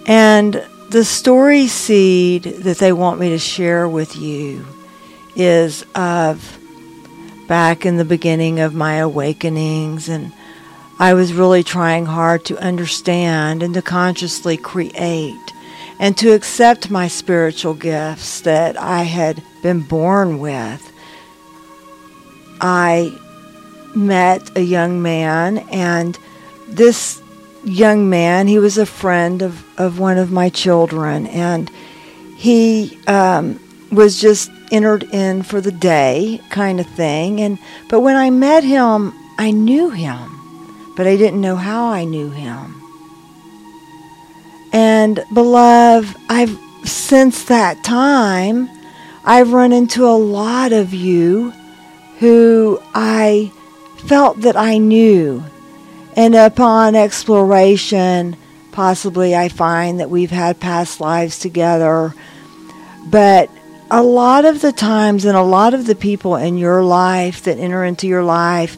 And 0.07 0.65
the 0.89 1.05
story 1.05 1.67
seed 1.67 2.43
that 2.43 2.77
they 2.77 2.91
want 2.91 3.19
me 3.19 3.29
to 3.29 3.37
share 3.37 3.87
with 3.87 4.15
you 4.15 4.65
is 5.39 5.85
of 5.95 6.57
back 7.47 7.85
in 7.85 7.97
the 7.97 8.05
beginning 8.05 8.59
of 8.59 8.75
my 8.75 8.95
awakenings 8.95 10.07
and 10.09 10.31
I 10.99 11.13
was 11.13 11.33
really 11.33 11.63
trying 11.63 12.05
hard 12.05 12.43
to 12.45 12.57
understand 12.57 13.63
and 13.63 13.73
to 13.73 13.81
consciously 13.81 14.57
create 14.57 15.53
and 15.97 16.17
to 16.17 16.33
accept 16.33 16.89
my 16.89 17.07
spiritual 17.07 17.73
gifts 17.73 18.41
that 18.41 18.77
I 18.77 19.03
had 19.03 19.41
been 19.63 19.81
born 19.81 20.39
with. 20.39 20.91
I 22.59 23.17
met 23.95 24.57
a 24.57 24.61
young 24.61 25.01
man, 25.01 25.59
and 25.71 26.19
this 26.67 27.21
young 27.63 28.09
man, 28.09 28.47
he 28.47 28.59
was 28.59 28.77
a 28.77 28.85
friend 28.85 29.41
of, 29.41 29.63
of 29.79 29.99
one 29.99 30.17
of 30.17 30.31
my 30.31 30.49
children, 30.49 31.27
and 31.27 31.69
he 32.35 32.97
um, 33.07 33.59
was 33.91 34.19
just 34.19 34.51
entered 34.71 35.03
in 35.13 35.43
for 35.43 35.61
the 35.61 35.71
day 35.71 36.41
kind 36.49 36.79
of 36.79 36.87
thing. 36.87 37.41
And 37.41 37.57
but 37.89 38.01
when 38.01 38.15
I 38.15 38.29
met 38.29 38.63
him, 38.63 39.13
I 39.37 39.51
knew 39.51 39.89
him, 39.89 40.93
but 40.95 41.07
I 41.07 41.15
didn't 41.15 41.41
know 41.41 41.55
how 41.55 41.87
I 41.87 42.03
knew 42.03 42.29
him. 42.29 42.75
And 44.71 45.23
beloved, 45.33 46.15
I've 46.29 46.57
since 46.83 47.45
that 47.45 47.83
time, 47.83 48.69
I've 49.25 49.51
run 49.51 49.73
into 49.73 50.05
a 50.05 50.17
lot 50.17 50.71
of 50.71 50.93
you 50.93 51.51
who 52.19 52.79
I 52.93 53.51
felt 54.05 54.41
that 54.41 54.55
I 54.55 54.77
knew. 54.77 55.43
And 56.15 56.35
upon 56.35 56.95
exploration, 56.95 58.35
possibly 58.71 59.35
I 59.35 59.49
find 59.49 59.99
that 59.99 60.09
we've 60.09 60.31
had 60.31 60.59
past 60.59 60.99
lives 60.99 61.39
together. 61.39 62.13
But 63.07 63.49
a 63.91 64.03
lot 64.03 64.45
of 64.45 64.61
the 64.61 64.71
times, 64.71 65.25
and 65.25 65.35
a 65.35 65.41
lot 65.41 65.73
of 65.73 65.87
the 65.87 65.95
people 65.95 66.35
in 66.35 66.57
your 66.57 66.83
life 66.83 67.43
that 67.43 67.57
enter 67.57 67.83
into 67.83 68.07
your 68.07 68.23
life 68.23 68.77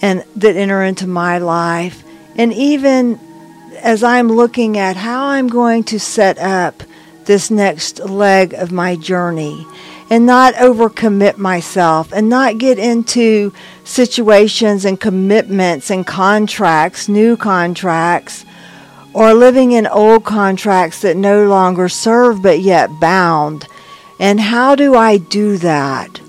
and 0.00 0.24
that 0.36 0.56
enter 0.56 0.82
into 0.82 1.06
my 1.06 1.38
life, 1.38 2.04
and 2.36 2.52
even 2.52 3.18
as 3.80 4.02
I'm 4.02 4.28
looking 4.28 4.78
at 4.78 4.96
how 4.96 5.26
I'm 5.26 5.48
going 5.48 5.84
to 5.84 5.98
set 5.98 6.38
up 6.38 6.82
this 7.24 7.50
next 7.50 7.98
leg 8.00 8.54
of 8.54 8.70
my 8.70 8.96
journey 8.96 9.66
and 10.10 10.26
not 10.26 10.54
overcommit 10.54 11.38
myself 11.38 12.12
and 12.12 12.28
not 12.28 12.58
get 12.58 12.78
into 12.78 13.52
situations 13.84 14.84
and 14.84 15.00
commitments 15.00 15.90
and 15.90 16.06
contracts, 16.06 17.08
new 17.08 17.36
contracts, 17.36 18.44
or 19.12 19.32
living 19.32 19.72
in 19.72 19.86
old 19.86 20.24
contracts 20.24 21.00
that 21.00 21.16
no 21.16 21.46
longer 21.46 21.88
serve 21.88 22.42
but 22.42 22.60
yet 22.60 22.90
bound. 23.00 23.66
And 24.18 24.40
how 24.40 24.74
do 24.74 24.94
I 24.94 25.18
do 25.18 25.58
that? 25.58 26.20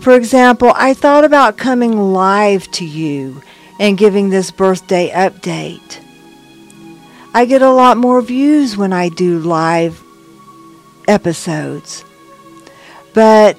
For 0.00 0.14
example, 0.14 0.72
I 0.76 0.94
thought 0.94 1.24
about 1.24 1.56
coming 1.56 2.12
live 2.12 2.70
to 2.72 2.84
you 2.84 3.42
and 3.80 3.98
giving 3.98 4.30
this 4.30 4.50
birthday 4.50 5.10
update. 5.10 5.98
I 7.34 7.44
get 7.44 7.62
a 7.62 7.70
lot 7.70 7.96
more 7.96 8.22
views 8.22 8.76
when 8.76 8.92
I 8.92 9.08
do 9.08 9.38
live 9.38 10.02
episodes. 11.06 12.04
But 13.14 13.58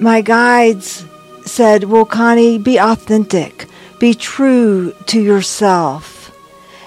my 0.00 0.20
guides 0.20 1.04
said, 1.46 1.84
Well, 1.84 2.04
Connie, 2.04 2.58
be 2.58 2.78
authentic, 2.78 3.66
be 3.98 4.14
true 4.14 4.94
to 5.06 5.20
yourself. 5.20 6.16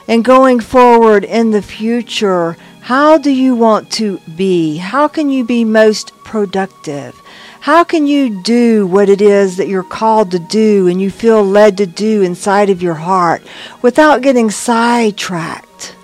And 0.08 0.26
going 0.26 0.60
forward 0.60 1.24
in 1.24 1.52
the 1.52 1.62
future, 1.62 2.58
how 2.84 3.18
do 3.18 3.32
you 3.32 3.56
want 3.56 3.90
to 3.90 4.20
be? 4.36 4.76
How 4.76 5.08
can 5.08 5.30
you 5.30 5.46
be 5.46 5.64
most 5.64 6.12
productive? 6.26 7.18
How 7.62 7.86
can 7.86 8.08
you 8.08 8.42
do 8.42 8.86
what 8.86 9.08
it 9.08 9.22
is 9.22 9.56
that 9.56 9.70
you're 9.70 9.84
called 9.84 10.32
to 10.32 10.40
do 10.40 10.90
and 10.90 11.02
you 11.02 11.10
feel 11.10 11.42
led 11.46 11.78
to 11.78 11.86
do 11.86 12.24
inside 12.24 12.70
of 12.70 12.82
your 12.82 12.96
heart 12.96 13.42
without 13.82 14.22
getting 14.22 14.52
sidetracked 14.52 15.96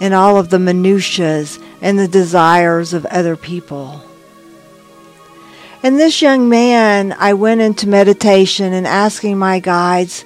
in 0.00 0.14
all 0.14 0.38
of 0.38 0.48
the 0.48 0.58
minutiae 0.58 1.44
and 1.82 1.98
the 1.98 2.08
desires 2.08 2.94
of 2.94 3.04
other 3.04 3.36
people? 3.36 4.00
And 5.82 6.00
this 6.00 6.22
young 6.22 6.48
man, 6.48 7.14
I 7.18 7.34
went 7.34 7.60
into 7.60 7.86
meditation 7.86 8.72
and 8.72 8.86
asking 8.86 9.36
my 9.36 9.58
guides, 9.58 10.24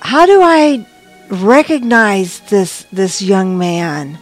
how 0.00 0.26
do 0.26 0.42
I 0.42 0.86
recognize 1.30 2.40
this 2.40 2.86
this 2.92 3.22
young 3.22 3.58
man? 3.58 4.14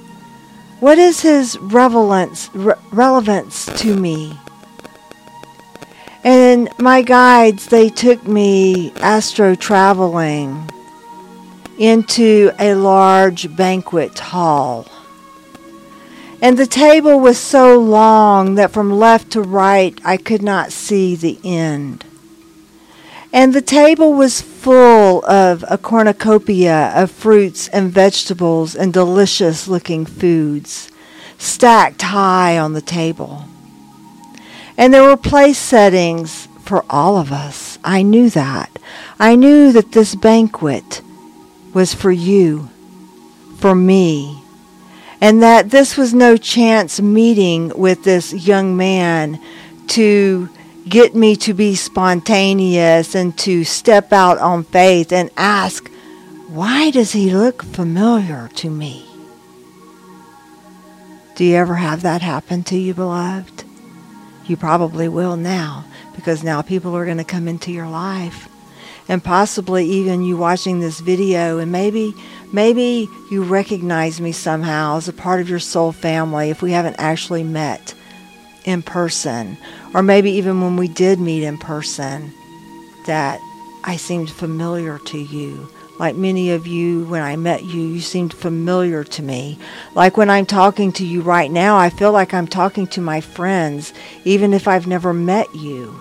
What 0.80 0.98
is 0.98 1.20
his 1.20 1.58
relevance 1.58 2.50
re- 2.54 2.74
relevance 2.92 3.66
to 3.80 3.96
me? 3.96 4.38
And 6.24 6.68
my 6.78 7.02
guides, 7.02 7.66
they 7.66 7.88
took 7.88 8.26
me 8.26 8.92
astro 8.96 9.54
traveling 9.54 10.68
into 11.78 12.50
a 12.58 12.74
large 12.74 13.54
banquet 13.56 14.18
hall. 14.18 14.86
And 16.42 16.58
the 16.58 16.66
table 16.66 17.20
was 17.20 17.38
so 17.38 17.78
long 17.78 18.56
that 18.56 18.70
from 18.70 18.90
left 18.90 19.30
to 19.32 19.42
right 19.42 19.98
I 20.04 20.16
could 20.16 20.42
not 20.42 20.72
see 20.72 21.16
the 21.16 21.38
end. 21.44 22.04
And 23.32 23.52
the 23.52 23.62
table 23.62 24.12
was 24.14 24.40
full 24.40 25.24
of 25.26 25.64
a 25.68 25.78
cornucopia 25.78 26.92
of 26.94 27.10
fruits 27.10 27.68
and 27.68 27.90
vegetables 27.90 28.74
and 28.74 28.92
delicious 28.92 29.68
looking 29.68 30.06
foods 30.06 30.90
stacked 31.38 32.02
high 32.02 32.58
on 32.58 32.72
the 32.72 32.80
table. 32.80 33.44
And 34.78 34.92
there 34.92 35.02
were 35.02 35.16
place 35.16 35.58
settings 35.58 36.48
for 36.64 36.84
all 36.90 37.16
of 37.16 37.32
us. 37.32 37.78
I 37.84 38.02
knew 38.02 38.30
that. 38.30 38.70
I 39.18 39.36
knew 39.36 39.72
that 39.72 39.92
this 39.92 40.14
banquet 40.14 41.02
was 41.72 41.94
for 41.94 42.10
you, 42.10 42.70
for 43.58 43.74
me, 43.74 44.42
and 45.20 45.42
that 45.42 45.70
this 45.70 45.96
was 45.96 46.12
no 46.12 46.36
chance 46.36 47.00
meeting 47.00 47.72
with 47.76 48.04
this 48.04 48.32
young 48.32 48.76
man 48.76 49.40
to 49.88 50.48
get 50.88 51.14
me 51.14 51.34
to 51.36 51.52
be 51.52 51.74
spontaneous 51.74 53.14
and 53.14 53.36
to 53.38 53.64
step 53.64 54.12
out 54.12 54.38
on 54.38 54.64
faith 54.64 55.12
and 55.12 55.30
ask, 55.36 55.88
why 56.48 56.90
does 56.90 57.12
he 57.12 57.30
look 57.30 57.62
familiar 57.62 58.48
to 58.54 58.70
me? 58.70 59.04
Do 61.34 61.44
you 61.44 61.56
ever 61.56 61.74
have 61.74 62.02
that 62.02 62.22
happen 62.22 62.62
to 62.64 62.78
you, 62.78 62.94
beloved? 62.94 63.64
You 64.46 64.56
probably 64.56 65.08
will 65.08 65.36
now 65.36 65.84
because 66.14 66.44
now 66.44 66.62
people 66.62 66.96
are 66.96 67.04
going 67.04 67.18
to 67.18 67.24
come 67.24 67.48
into 67.48 67.72
your 67.72 67.88
life. 67.88 68.48
And 69.08 69.22
possibly 69.22 69.84
even 69.84 70.22
you 70.22 70.36
watching 70.36 70.80
this 70.80 71.00
video 71.00 71.58
and 71.58 71.70
maybe 71.70 72.14
maybe 72.52 73.08
you 73.30 73.42
recognize 73.42 74.20
me 74.20 74.32
somehow 74.32 74.96
as 74.96 75.08
a 75.08 75.12
part 75.12 75.40
of 75.40 75.48
your 75.48 75.58
soul 75.58 75.92
family 75.92 76.50
if 76.50 76.62
we 76.62 76.72
haven't 76.72 76.96
actually 76.98 77.44
met 77.44 77.94
in 78.66 78.82
person 78.82 79.56
or 79.94 80.02
maybe 80.02 80.30
even 80.32 80.60
when 80.60 80.76
we 80.76 80.88
did 80.88 81.18
meet 81.18 81.42
in 81.42 81.56
person 81.56 82.32
that 83.06 83.40
I 83.84 83.96
seemed 83.96 84.28
familiar 84.28 84.98
to 84.98 85.18
you. 85.18 85.68
Like 85.98 86.16
many 86.16 86.50
of 86.50 86.66
you, 86.66 87.06
when 87.06 87.22
I 87.22 87.36
met 87.36 87.64
you, 87.64 87.80
you 87.80 88.00
seemed 88.00 88.34
familiar 88.34 89.02
to 89.04 89.22
me. 89.22 89.58
Like 89.94 90.18
when 90.18 90.28
I'm 90.28 90.44
talking 90.44 90.92
to 90.92 91.06
you 91.06 91.22
right 91.22 91.50
now, 91.50 91.78
I 91.78 91.88
feel 91.88 92.12
like 92.12 92.34
I'm 92.34 92.48
talking 92.48 92.86
to 92.88 93.00
my 93.00 93.22
friends, 93.22 93.94
even 94.24 94.52
if 94.52 94.68
I've 94.68 94.86
never 94.86 95.14
met 95.14 95.54
you. 95.54 95.98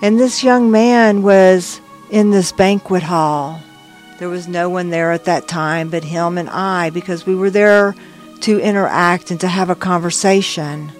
And 0.00 0.18
this 0.18 0.42
young 0.42 0.70
man 0.70 1.22
was 1.22 1.80
in 2.10 2.30
this 2.30 2.52
banquet 2.52 3.02
hall. 3.02 3.60
There 4.18 4.28
was 4.28 4.48
no 4.48 4.70
one 4.70 4.90
there 4.90 5.12
at 5.12 5.24
that 5.24 5.48
time 5.48 5.90
but 5.90 6.04
him 6.04 6.38
and 6.38 6.48
I 6.48 6.90
because 6.90 7.26
we 7.26 7.34
were 7.34 7.50
there 7.50 7.94
to 8.44 8.60
interact 8.60 9.30
and 9.30 9.40
to 9.40 9.48
have 9.48 9.70
a 9.70 9.74
conversation. 9.74 10.92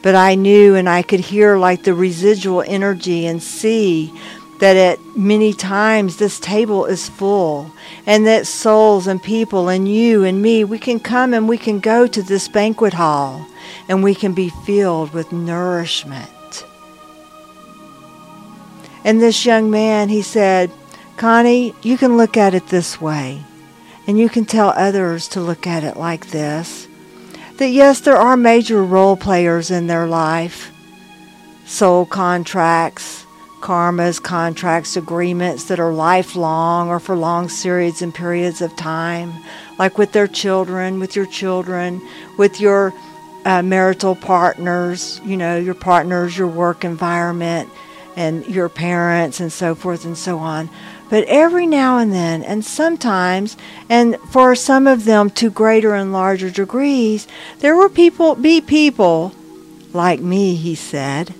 But 0.00 0.14
I 0.14 0.36
knew 0.36 0.76
and 0.76 0.88
I 0.88 1.02
could 1.02 1.18
hear 1.18 1.56
like 1.56 1.82
the 1.82 1.92
residual 1.92 2.62
energy 2.62 3.26
and 3.26 3.42
see 3.42 4.14
that 4.60 4.76
at 4.76 5.04
many 5.16 5.52
times 5.52 6.18
this 6.18 6.38
table 6.38 6.86
is 6.86 7.08
full 7.08 7.72
and 8.06 8.28
that 8.28 8.46
souls 8.46 9.08
and 9.08 9.20
people 9.20 9.68
and 9.68 9.88
you 9.88 10.22
and 10.22 10.40
me 10.40 10.62
we 10.62 10.78
can 10.78 11.00
come 11.00 11.34
and 11.34 11.48
we 11.48 11.58
can 11.58 11.80
go 11.80 12.06
to 12.06 12.22
this 12.22 12.46
banquet 12.46 12.94
hall 12.94 13.44
and 13.88 14.04
we 14.04 14.14
can 14.14 14.32
be 14.32 14.50
filled 14.64 15.12
with 15.12 15.32
nourishment. 15.32 16.64
And 19.02 19.20
this 19.20 19.44
young 19.44 19.68
man 19.68 20.08
he 20.08 20.22
said 20.22 20.70
connie 21.16 21.74
you 21.82 21.98
can 21.98 22.16
look 22.16 22.36
at 22.36 22.54
it 22.54 22.68
this 22.68 23.00
way 23.00 23.42
and 24.10 24.18
you 24.18 24.28
can 24.28 24.44
tell 24.44 24.70
others 24.70 25.28
to 25.28 25.40
look 25.40 25.68
at 25.68 25.84
it 25.84 25.96
like 25.96 26.30
this 26.30 26.88
that 27.58 27.68
yes, 27.68 28.00
there 28.00 28.16
are 28.16 28.36
major 28.36 28.82
role 28.82 29.16
players 29.16 29.70
in 29.70 29.86
their 29.86 30.08
life 30.08 30.72
soul 31.64 32.04
contracts, 32.04 33.24
karmas, 33.60 34.20
contracts, 34.20 34.96
agreements 34.96 35.66
that 35.66 35.78
are 35.78 35.92
lifelong 35.92 36.88
or 36.88 36.98
for 36.98 37.14
long 37.14 37.48
periods 37.48 38.02
and 38.02 38.12
periods 38.12 38.60
of 38.60 38.74
time, 38.74 39.32
like 39.78 39.96
with 39.96 40.10
their 40.10 40.26
children, 40.26 40.98
with 40.98 41.14
your 41.14 41.26
children, 41.26 42.04
with 42.36 42.60
your 42.60 42.92
uh, 43.44 43.62
marital 43.62 44.16
partners, 44.16 45.20
you 45.24 45.36
know, 45.36 45.56
your 45.56 45.74
partners, 45.74 46.36
your 46.36 46.48
work 46.48 46.84
environment, 46.84 47.70
and 48.16 48.44
your 48.48 48.68
parents, 48.68 49.38
and 49.38 49.52
so 49.52 49.76
forth 49.76 50.04
and 50.04 50.18
so 50.18 50.38
on. 50.38 50.68
But 51.10 51.24
every 51.24 51.66
now 51.66 51.98
and 51.98 52.12
then, 52.12 52.44
and 52.44 52.64
sometimes, 52.64 53.56
and 53.88 54.16
for 54.30 54.54
some 54.54 54.86
of 54.86 55.04
them 55.04 55.28
to 55.30 55.50
greater 55.50 55.94
and 55.94 56.12
larger 56.12 56.50
degrees, 56.50 57.26
there 57.58 57.76
will 57.76 57.88
people 57.88 58.36
be 58.36 58.60
people 58.60 59.34
like 59.92 60.20
me, 60.20 60.54
he 60.54 60.76
said, 60.76 61.34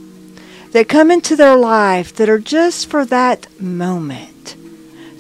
that 0.73 0.89
come 0.89 1.11
into 1.11 1.37
their 1.37 1.57
life 1.57 2.15
that 2.17 2.29
are 2.29 2.41
just 2.41 2.91
for 2.91 3.05
that 3.07 3.47
moment. 3.61 4.57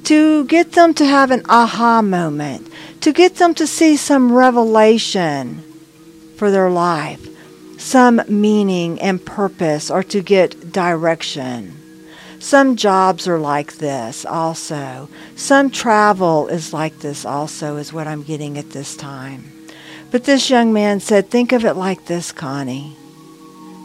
To 0.04 0.44
get 0.46 0.72
them 0.72 0.94
to 0.94 1.06
have 1.06 1.30
an 1.30 1.44
aha 1.48 2.02
moment, 2.02 2.68
to 3.02 3.12
get 3.12 3.36
them 3.36 3.54
to 3.54 3.66
see 3.68 3.96
some 3.96 4.32
revelation 4.32 5.62
for 6.36 6.50
their 6.50 6.70
life, 6.70 7.24
some 7.78 8.20
meaning 8.28 9.00
and 9.00 9.24
purpose, 9.24 9.90
or 9.90 10.02
to 10.04 10.20
get 10.20 10.72
direction. 10.72 11.79
Some 12.40 12.76
jobs 12.76 13.28
are 13.28 13.38
like 13.38 13.74
this 13.74 14.24
also. 14.24 15.10
Some 15.36 15.70
travel 15.70 16.48
is 16.48 16.72
like 16.72 16.98
this 17.00 17.26
also, 17.26 17.76
is 17.76 17.92
what 17.92 18.06
I'm 18.06 18.22
getting 18.22 18.56
at 18.56 18.70
this 18.70 18.96
time. 18.96 19.52
But 20.10 20.24
this 20.24 20.48
young 20.48 20.72
man 20.72 21.00
said, 21.00 21.28
Think 21.28 21.52
of 21.52 21.66
it 21.66 21.74
like 21.74 22.06
this, 22.06 22.32
Connie. 22.32 22.96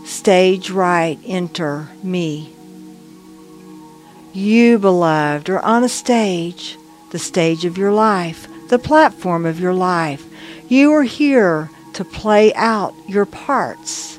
Stage 0.05 0.69
right, 0.69 1.19
enter 1.25 1.89
me. 2.01 2.55
You, 4.31 4.79
beloved, 4.79 5.49
are 5.49 5.59
on 5.59 5.83
a 5.83 5.89
stage, 5.89 6.77
the 7.11 7.19
stage 7.19 7.65
of 7.65 7.77
your 7.77 7.91
life, 7.91 8.47
the 8.69 8.79
platform 8.79 9.45
of 9.45 9.59
your 9.59 9.73
life. 9.73 10.25
You 10.69 10.93
are 10.93 11.03
here 11.03 11.69
to 11.93 12.05
play 12.05 12.53
out 12.53 12.93
your 13.05 13.25
parts. 13.25 14.17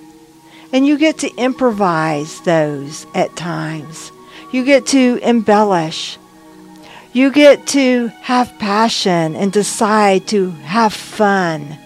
And 0.74 0.86
you 0.86 0.98
get 0.98 1.16
to 1.18 1.34
improvise 1.36 2.38
those 2.42 3.06
at 3.14 3.34
times. 3.34 4.12
You 4.56 4.64
get 4.64 4.86
to 4.86 5.18
embellish. 5.22 6.16
You 7.12 7.30
get 7.30 7.66
to 7.66 8.06
have 8.22 8.58
passion 8.58 9.36
and 9.36 9.52
decide 9.52 10.26
to 10.28 10.48
have 10.48 10.94
fun 10.94 11.76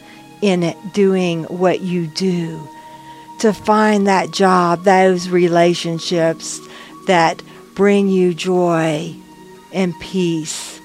in 0.41 0.63
it 0.63 0.77
doing 0.93 1.43
what 1.47 1.81
you 1.81 2.07
do, 2.07 2.69
to 3.41 3.53
find 3.53 4.07
that 4.07 4.31
job, 4.31 4.85
those 4.85 5.29
relationships 5.29 6.61
that 7.09 7.43
bring 7.75 8.07
you 8.07 8.35
joy 8.35 9.17
and 9.73 9.93
peace. 9.99 10.80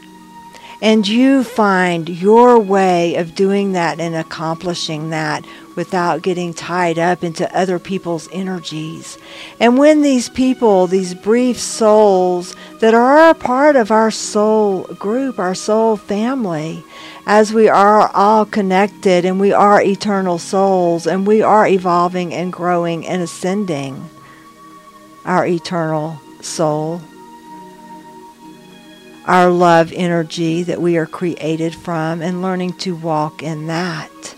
And 0.86 1.08
you 1.08 1.44
find 1.44 2.08
your 2.08 2.60
way 2.60 3.16
of 3.16 3.34
doing 3.34 3.72
that 3.72 4.00
and 4.00 4.14
accomplishing 4.14 5.10
that 5.10 5.44
without 5.76 6.22
getting 6.22 6.54
tied 6.54 7.00
up 7.00 7.24
into 7.24 7.58
other 7.58 7.80
people's 7.80 8.30
energies. 8.32 9.18
And 9.60 9.80
when 9.80 10.04
these 10.04 10.30
people, 10.30 10.86
these 10.86 11.16
brief 11.16 11.60
souls 11.60 12.56
that 12.82 12.94
are 12.94 13.32
a 13.32 13.34
part 13.34 13.76
of 13.76 13.90
our 13.90 14.12
soul 14.12 14.84
group, 15.00 15.40
our 15.40 15.56
soul 15.56 15.98
family, 15.98 16.84
as 17.26 17.52
we 17.52 17.68
are 17.68 18.08
all 18.10 18.46
connected 18.46 19.26
and 19.26 19.40
we 19.40 19.52
are 19.52 19.82
eternal 19.82 20.38
souls 20.38 21.08
and 21.08 21.26
we 21.26 21.42
are 21.42 21.66
evolving 21.68 22.32
and 22.32 22.54
growing 22.54 23.08
and 23.08 23.24
ascending 23.24 24.08
our 25.26 25.48
eternal 25.48 26.22
soul, 26.42 27.02
our 29.26 29.50
love 29.50 29.92
energy 29.94 30.64
that 30.64 30.82
we 30.82 30.98
are 30.98 31.06
created 31.06 31.76
from, 31.76 32.22
and 32.22 32.42
learning 32.42 32.74
to 32.74 32.96
walk 32.96 33.42
in 33.42 33.68
that. 33.68 34.36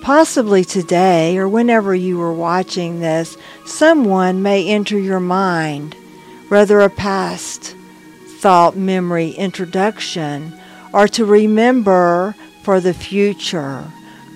Possibly 0.00 0.64
today 0.64 1.36
or 1.36 1.48
whenever 1.48 1.94
you 1.94 2.20
are 2.20 2.32
watching 2.32 3.00
this, 3.00 3.36
someone 3.64 4.42
may 4.42 4.68
enter 4.68 4.98
your 4.98 5.20
mind, 5.20 5.94
whether 6.48 6.80
a 6.80 6.90
past 6.90 7.76
thought 8.38 8.76
memory 8.76 9.30
introduction 9.30 10.52
or 10.92 11.08
to 11.08 11.24
remember 11.24 12.34
for 12.62 12.80
the 12.80 12.94
future 12.94 13.84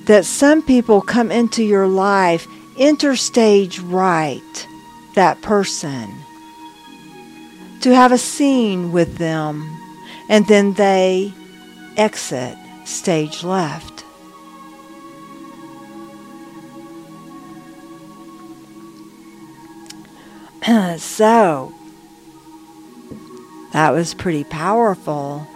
that 0.05 0.25
some 0.25 0.63
people 0.63 1.01
come 1.01 1.31
into 1.31 1.63
your 1.63 1.87
life 1.87 2.47
interstage 2.77 3.81
right 3.85 4.67
that 5.15 5.41
person 5.43 6.13
to 7.81 7.95
have 7.95 8.13
a 8.13 8.19
scene 8.19 8.93
with 8.93 9.19
them 9.19 9.77
and 10.29 10.47
then 10.47 10.75
they 10.75 11.33
exit 11.97 12.57
stage 12.85 13.43
left 13.43 14.05
so 20.99 21.73
that 23.73 23.91
was 23.93 24.15
pretty 24.15 24.45
powerful. 24.45 25.47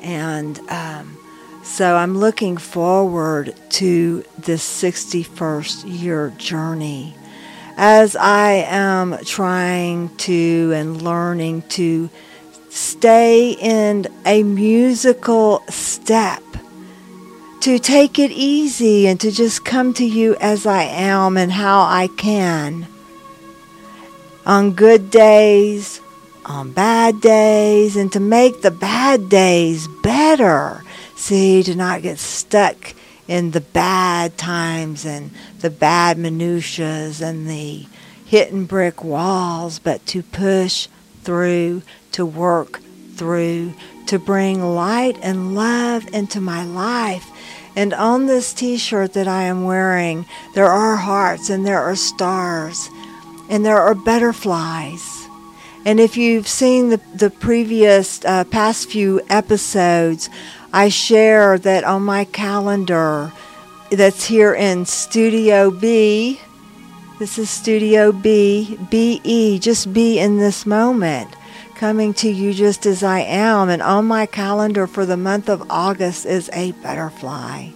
And 0.00 0.58
um, 0.70 1.18
so 1.62 1.96
I'm 1.96 2.16
looking 2.16 2.56
forward 2.56 3.54
to 3.70 4.24
this 4.38 4.64
61st 4.82 6.00
year 6.00 6.32
journey 6.38 7.14
as 7.76 8.16
I 8.16 8.64
am 8.68 9.18
trying 9.24 10.14
to 10.16 10.72
and 10.74 11.02
learning 11.02 11.62
to 11.70 12.08
stay 12.70 13.52
in 13.52 14.06
a 14.24 14.42
musical 14.42 15.62
step, 15.68 16.42
to 17.60 17.78
take 17.78 18.18
it 18.18 18.30
easy 18.30 19.06
and 19.06 19.20
to 19.20 19.30
just 19.30 19.64
come 19.64 19.92
to 19.94 20.04
you 20.04 20.36
as 20.40 20.66
I 20.66 20.82
am 20.84 21.36
and 21.36 21.52
how 21.52 21.82
I 21.82 22.08
can 22.16 22.86
on 24.46 24.72
good 24.72 25.10
days, 25.10 26.00
on 26.44 26.70
bad 26.70 27.20
days, 27.20 27.96
and 27.96 28.12
to 28.12 28.20
make 28.20 28.62
the 28.62 28.70
bad 28.70 29.28
days 29.28 29.88
better. 30.02 30.82
See, 31.16 31.62
to 31.64 31.74
not 31.74 32.02
get 32.02 32.18
stuck 32.18 32.94
in 33.28 33.50
the 33.50 33.60
bad 33.60 34.38
times 34.38 35.04
and 35.04 35.30
the 35.60 35.70
bad 35.70 36.18
minutiae 36.18 37.12
and 37.22 37.48
the 37.48 37.86
hitting 38.24 38.64
brick 38.66 39.02
walls, 39.02 39.78
but 39.78 40.04
to 40.06 40.22
push 40.22 40.88
through, 41.22 41.82
to 42.12 42.24
work 42.24 42.80
through, 43.14 43.74
to 44.06 44.18
bring 44.18 44.62
light 44.74 45.16
and 45.22 45.54
love 45.54 46.06
into 46.12 46.40
my 46.40 46.64
life. 46.64 47.28
And 47.74 47.92
on 47.92 48.26
this 48.26 48.54
t 48.54 48.78
shirt 48.78 49.12
that 49.14 49.28
I 49.28 49.42
am 49.42 49.64
wearing, 49.64 50.26
there 50.54 50.66
are 50.66 50.96
hearts 50.96 51.50
and 51.50 51.66
there 51.66 51.82
are 51.82 51.96
stars 51.96 52.88
and 53.50 53.64
there 53.64 53.80
are 53.80 53.94
butterflies. 53.94 55.26
And 55.84 56.00
if 56.00 56.16
you've 56.16 56.48
seen 56.48 56.88
the, 56.88 57.00
the 57.14 57.30
previous 57.30 58.24
uh, 58.24 58.42
past 58.44 58.90
few 58.90 59.20
episodes, 59.28 60.28
I 60.72 60.88
share 60.88 61.58
that 61.58 61.84
on 61.84 62.02
my 62.02 62.24
calendar 62.24 63.32
that's 63.90 64.24
here 64.24 64.54
in 64.54 64.84
Studio 64.84 65.70
B. 65.70 66.40
This 67.18 67.38
is 67.38 67.48
Studio 67.48 68.12
B, 68.12 68.78
BE, 68.90 69.58
just 69.58 69.92
be 69.92 70.18
in 70.18 70.38
this 70.38 70.66
moment, 70.66 71.30
coming 71.76 72.12
to 72.14 72.28
you 72.28 72.52
just 72.52 72.84
as 72.84 73.02
I 73.02 73.20
am. 73.20 73.68
And 73.68 73.80
on 73.80 74.04
my 74.04 74.26
calendar 74.26 74.86
for 74.86 75.06
the 75.06 75.16
month 75.16 75.48
of 75.48 75.70
August 75.70 76.26
is 76.26 76.50
a 76.52 76.72
butterfly. 76.72 77.70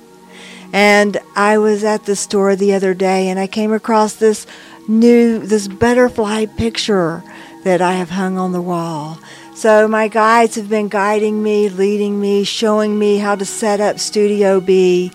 And 0.72 1.18
I 1.34 1.58
was 1.58 1.84
at 1.84 2.04
the 2.04 2.16
store 2.16 2.54
the 2.54 2.74
other 2.74 2.94
day 2.94 3.28
and 3.28 3.38
I 3.38 3.46
came 3.46 3.72
across 3.72 4.14
this 4.14 4.46
new 4.86 5.38
this 5.38 5.68
butterfly 5.68 6.46
picture 6.46 7.22
that 7.64 7.80
I 7.80 7.94
have 7.94 8.10
hung 8.10 8.38
on 8.38 8.52
the 8.52 8.62
wall. 8.62 9.18
So 9.60 9.86
my 9.86 10.08
guides 10.08 10.54
have 10.54 10.70
been 10.70 10.88
guiding 10.88 11.42
me, 11.42 11.68
leading 11.68 12.18
me, 12.18 12.44
showing 12.44 12.98
me 12.98 13.18
how 13.18 13.34
to 13.34 13.44
set 13.44 13.78
up 13.78 13.98
Studio 13.98 14.58
B, 14.58 15.12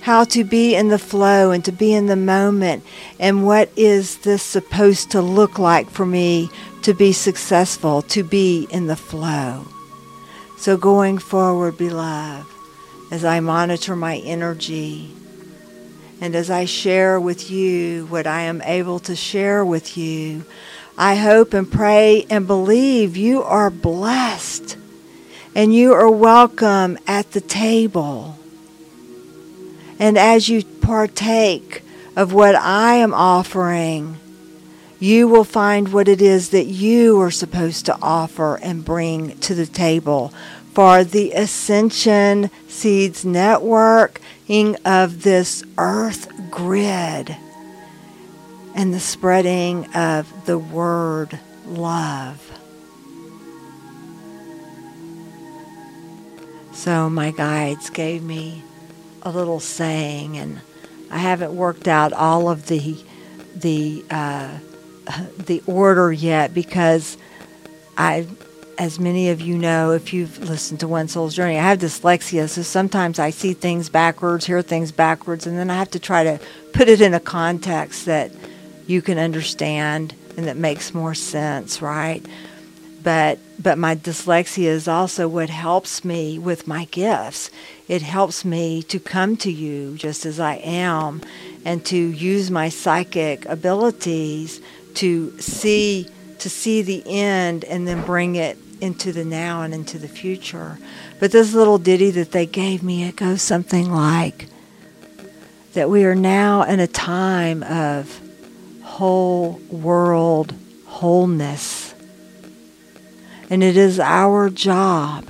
how 0.00 0.24
to 0.32 0.44
be 0.44 0.74
in 0.74 0.88
the 0.88 0.98
flow 0.98 1.50
and 1.50 1.62
to 1.66 1.72
be 1.72 1.92
in 1.92 2.06
the 2.06 2.16
moment, 2.16 2.84
and 3.20 3.44
what 3.44 3.68
is 3.76 4.16
this 4.20 4.42
supposed 4.42 5.10
to 5.10 5.20
look 5.20 5.58
like 5.58 5.90
for 5.90 6.06
me 6.06 6.48
to 6.84 6.94
be 6.94 7.12
successful, 7.12 8.00
to 8.00 8.24
be 8.24 8.66
in 8.70 8.86
the 8.86 8.96
flow. 8.96 9.66
So 10.56 10.78
going 10.78 11.18
forward, 11.18 11.76
beloved, 11.76 12.48
as 13.10 13.26
I 13.26 13.40
monitor 13.40 13.94
my 13.94 14.16
energy, 14.16 15.14
and 16.18 16.34
as 16.34 16.48
I 16.48 16.64
share 16.64 17.20
with 17.20 17.50
you 17.50 18.06
what 18.06 18.26
I 18.26 18.40
am 18.40 18.62
able 18.62 19.00
to 19.00 19.14
share 19.14 19.66
with 19.66 19.98
you, 19.98 20.46
I 20.96 21.16
hope 21.16 21.54
and 21.54 21.70
pray 21.70 22.26
and 22.28 22.46
believe 22.46 23.16
you 23.16 23.42
are 23.42 23.70
blessed 23.70 24.76
and 25.54 25.74
you 25.74 25.92
are 25.92 26.10
welcome 26.10 26.98
at 27.06 27.32
the 27.32 27.40
table. 27.40 28.38
And 29.98 30.18
as 30.18 30.48
you 30.48 30.64
partake 30.64 31.82
of 32.16 32.32
what 32.32 32.54
I 32.54 32.94
am 32.94 33.14
offering, 33.14 34.18
you 34.98 35.28
will 35.28 35.44
find 35.44 35.92
what 35.92 36.08
it 36.08 36.22
is 36.22 36.50
that 36.50 36.66
you 36.66 37.20
are 37.20 37.30
supposed 37.30 37.86
to 37.86 37.98
offer 38.00 38.56
and 38.56 38.84
bring 38.84 39.38
to 39.38 39.54
the 39.54 39.66
table 39.66 40.32
for 40.72 41.04
the 41.04 41.32
Ascension 41.32 42.50
Seeds 42.68 43.24
Network 43.24 44.20
of 44.84 45.22
this 45.22 45.64
earth 45.78 46.50
grid 46.50 47.36
and 48.74 48.92
the 48.92 49.00
spreading 49.00 49.86
of 49.94 50.46
the 50.46 50.58
word 50.58 51.38
love. 51.66 52.38
So 56.72 57.08
my 57.08 57.30
guides 57.30 57.90
gave 57.90 58.22
me 58.22 58.62
a 59.22 59.30
little 59.30 59.60
saying, 59.60 60.36
and 60.36 60.60
I 61.10 61.18
haven't 61.18 61.54
worked 61.54 61.86
out 61.86 62.12
all 62.12 62.48
of 62.48 62.66
the 62.66 62.96
the 63.54 64.04
uh, 64.10 64.58
the 65.38 65.62
order 65.66 66.12
yet 66.12 66.54
because 66.54 67.16
I 67.96 68.26
as 68.78 68.98
many 68.98 69.30
of 69.30 69.40
you 69.40 69.56
know, 69.56 69.92
if 69.92 70.12
you've 70.12 70.38
listened 70.40 70.80
to 70.80 70.88
One 70.88 71.06
Soul's 71.06 71.34
Journey, 71.34 71.58
I 71.58 71.62
have 71.62 71.78
dyslexia, 71.78 72.48
so 72.48 72.62
sometimes 72.62 73.18
I 73.18 73.30
see 73.30 73.52
things 73.52 73.88
backwards, 73.88 74.46
hear 74.46 74.62
things 74.62 74.90
backwards, 74.90 75.46
and 75.46 75.58
then 75.58 75.70
I 75.70 75.76
have 75.76 75.90
to 75.90 76.00
try 76.00 76.24
to 76.24 76.40
put 76.72 76.88
it 76.88 77.00
in 77.00 77.14
a 77.14 77.20
context 77.20 78.06
that 78.06 78.32
you 78.92 79.02
can 79.02 79.18
understand 79.18 80.14
and 80.36 80.46
that 80.46 80.56
makes 80.56 80.94
more 80.94 81.14
sense, 81.14 81.82
right? 81.82 82.24
But 83.02 83.38
but 83.58 83.78
my 83.78 83.96
dyslexia 83.96 84.66
is 84.66 84.86
also 84.88 85.28
what 85.28 85.50
helps 85.50 86.04
me 86.04 86.38
with 86.38 86.66
my 86.66 86.84
gifts. 86.86 87.50
It 87.88 88.02
helps 88.02 88.44
me 88.44 88.82
to 88.84 88.98
come 89.00 89.36
to 89.38 89.50
you 89.50 89.96
just 89.96 90.24
as 90.26 90.38
I 90.38 90.54
am 90.56 91.22
and 91.64 91.84
to 91.86 91.96
use 91.96 92.50
my 92.50 92.68
psychic 92.68 93.44
abilities 93.46 94.60
to 94.94 95.38
see 95.40 96.08
to 96.38 96.50
see 96.50 96.82
the 96.82 97.02
end 97.06 97.64
and 97.64 97.86
then 97.86 98.04
bring 98.04 98.36
it 98.36 98.58
into 98.80 99.12
the 99.12 99.24
now 99.24 99.62
and 99.62 99.72
into 99.72 99.98
the 99.98 100.08
future. 100.08 100.78
But 101.20 101.30
this 101.30 101.54
little 101.54 101.78
ditty 101.78 102.10
that 102.12 102.32
they 102.32 102.46
gave 102.46 102.82
me, 102.82 103.04
it 103.04 103.16
goes 103.16 103.40
something 103.40 103.90
like 103.90 104.46
that 105.74 105.88
we 105.88 106.04
are 106.04 106.16
now 106.16 106.62
in 106.62 106.80
a 106.80 106.86
time 106.86 107.62
of 107.62 108.20
whole 108.92 109.58
world 109.70 110.54
wholeness. 110.84 111.94
And 113.48 113.62
it 113.62 113.76
is 113.76 113.98
our 113.98 114.50
job 114.50 115.26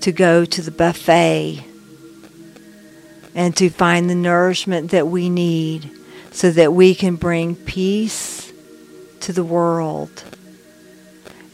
to 0.00 0.10
go 0.10 0.44
to 0.44 0.62
the 0.62 0.72
buffet 0.72 1.64
and 3.36 3.56
to 3.56 3.70
find 3.70 4.10
the 4.10 4.16
nourishment 4.16 4.90
that 4.90 5.06
we 5.06 5.30
need 5.30 5.90
so 6.32 6.50
that 6.50 6.72
we 6.72 6.92
can 6.92 7.14
bring 7.14 7.54
peace 7.54 8.52
to 9.20 9.32
the 9.32 9.44
world. 9.44 10.24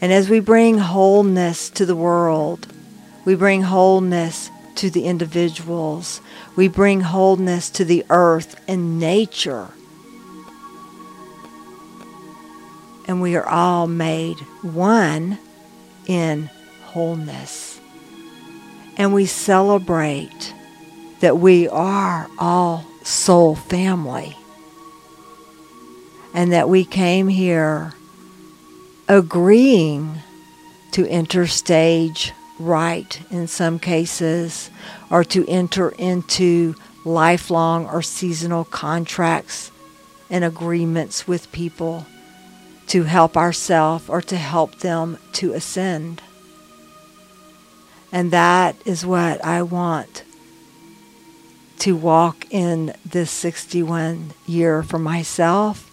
And 0.01 0.11
as 0.11 0.29
we 0.29 0.39
bring 0.39 0.79
wholeness 0.79 1.69
to 1.71 1.85
the 1.85 1.95
world, 1.95 2.65
we 3.23 3.35
bring 3.35 3.61
wholeness 3.61 4.49
to 4.77 4.89
the 4.89 5.05
individuals. 5.05 6.21
We 6.55 6.67
bring 6.67 7.01
wholeness 7.01 7.69
to 7.71 7.85
the 7.85 8.03
earth 8.09 8.59
and 8.67 8.99
nature. 8.99 9.69
And 13.07 13.21
we 13.21 13.35
are 13.35 13.47
all 13.47 13.87
made 13.87 14.37
one 14.61 15.39
in 16.07 16.49
wholeness. 16.83 17.79
And 18.97 19.13
we 19.13 19.25
celebrate 19.25 20.53
that 21.21 21.37
we 21.37 21.67
are 21.69 22.27
all 22.37 22.85
soul 23.03 23.55
family. 23.55 24.35
And 26.33 26.51
that 26.51 26.69
we 26.69 26.83
came 26.83 27.27
here 27.27 27.93
agreeing 29.07 30.19
to 30.91 31.07
enter 31.07 31.47
stage 31.47 32.33
right 32.59 33.21
in 33.29 33.47
some 33.47 33.79
cases, 33.79 34.69
or 35.11 35.23
to 35.23 35.47
enter 35.47 35.89
into 35.89 36.75
lifelong 37.05 37.85
or 37.85 38.01
seasonal 38.01 38.65
contracts 38.65 39.71
and 40.29 40.43
agreements 40.43 41.27
with 41.27 41.51
people 41.51 42.05
to 42.87 43.03
help 43.03 43.35
ourselves 43.35 44.09
or 44.09 44.21
to 44.21 44.37
help 44.37 44.79
them 44.79 45.17
to 45.33 45.53
ascend. 45.53 46.21
And 48.11 48.31
that 48.31 48.75
is 48.85 49.05
what 49.05 49.43
I 49.43 49.61
want 49.61 50.23
to 51.79 51.95
walk 51.95 52.47
in 52.49 52.93
this 53.05 53.29
61 53.29 54.31
year 54.45 54.81
for 54.81 54.97
myself 54.97 55.91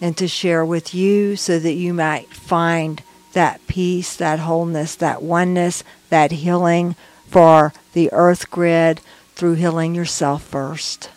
and 0.00 0.16
to 0.16 0.26
share 0.26 0.64
with 0.64 0.94
you 0.94 1.36
so 1.36 1.58
that 1.58 1.74
you 1.74 1.92
might 1.92 2.28
find 2.28 3.02
that 3.32 3.64
peace, 3.66 4.16
that 4.16 4.38
wholeness, 4.38 4.94
that 4.96 5.22
oneness, 5.22 5.84
that 6.08 6.32
healing 6.32 6.96
for 7.28 7.72
the 7.92 8.10
earth 8.12 8.50
grid 8.50 9.00
through 9.34 9.54
healing 9.54 9.94
yourself 9.94 10.42
first. 10.42 11.10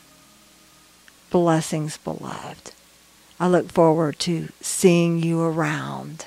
Blessings, 1.29 1.97
beloved. 1.97 2.72
I 3.43 3.47
look 3.47 3.69
forward 3.69 4.19
to 4.19 4.47
seeing 4.61 5.21
you 5.21 5.41
around. 5.41 6.25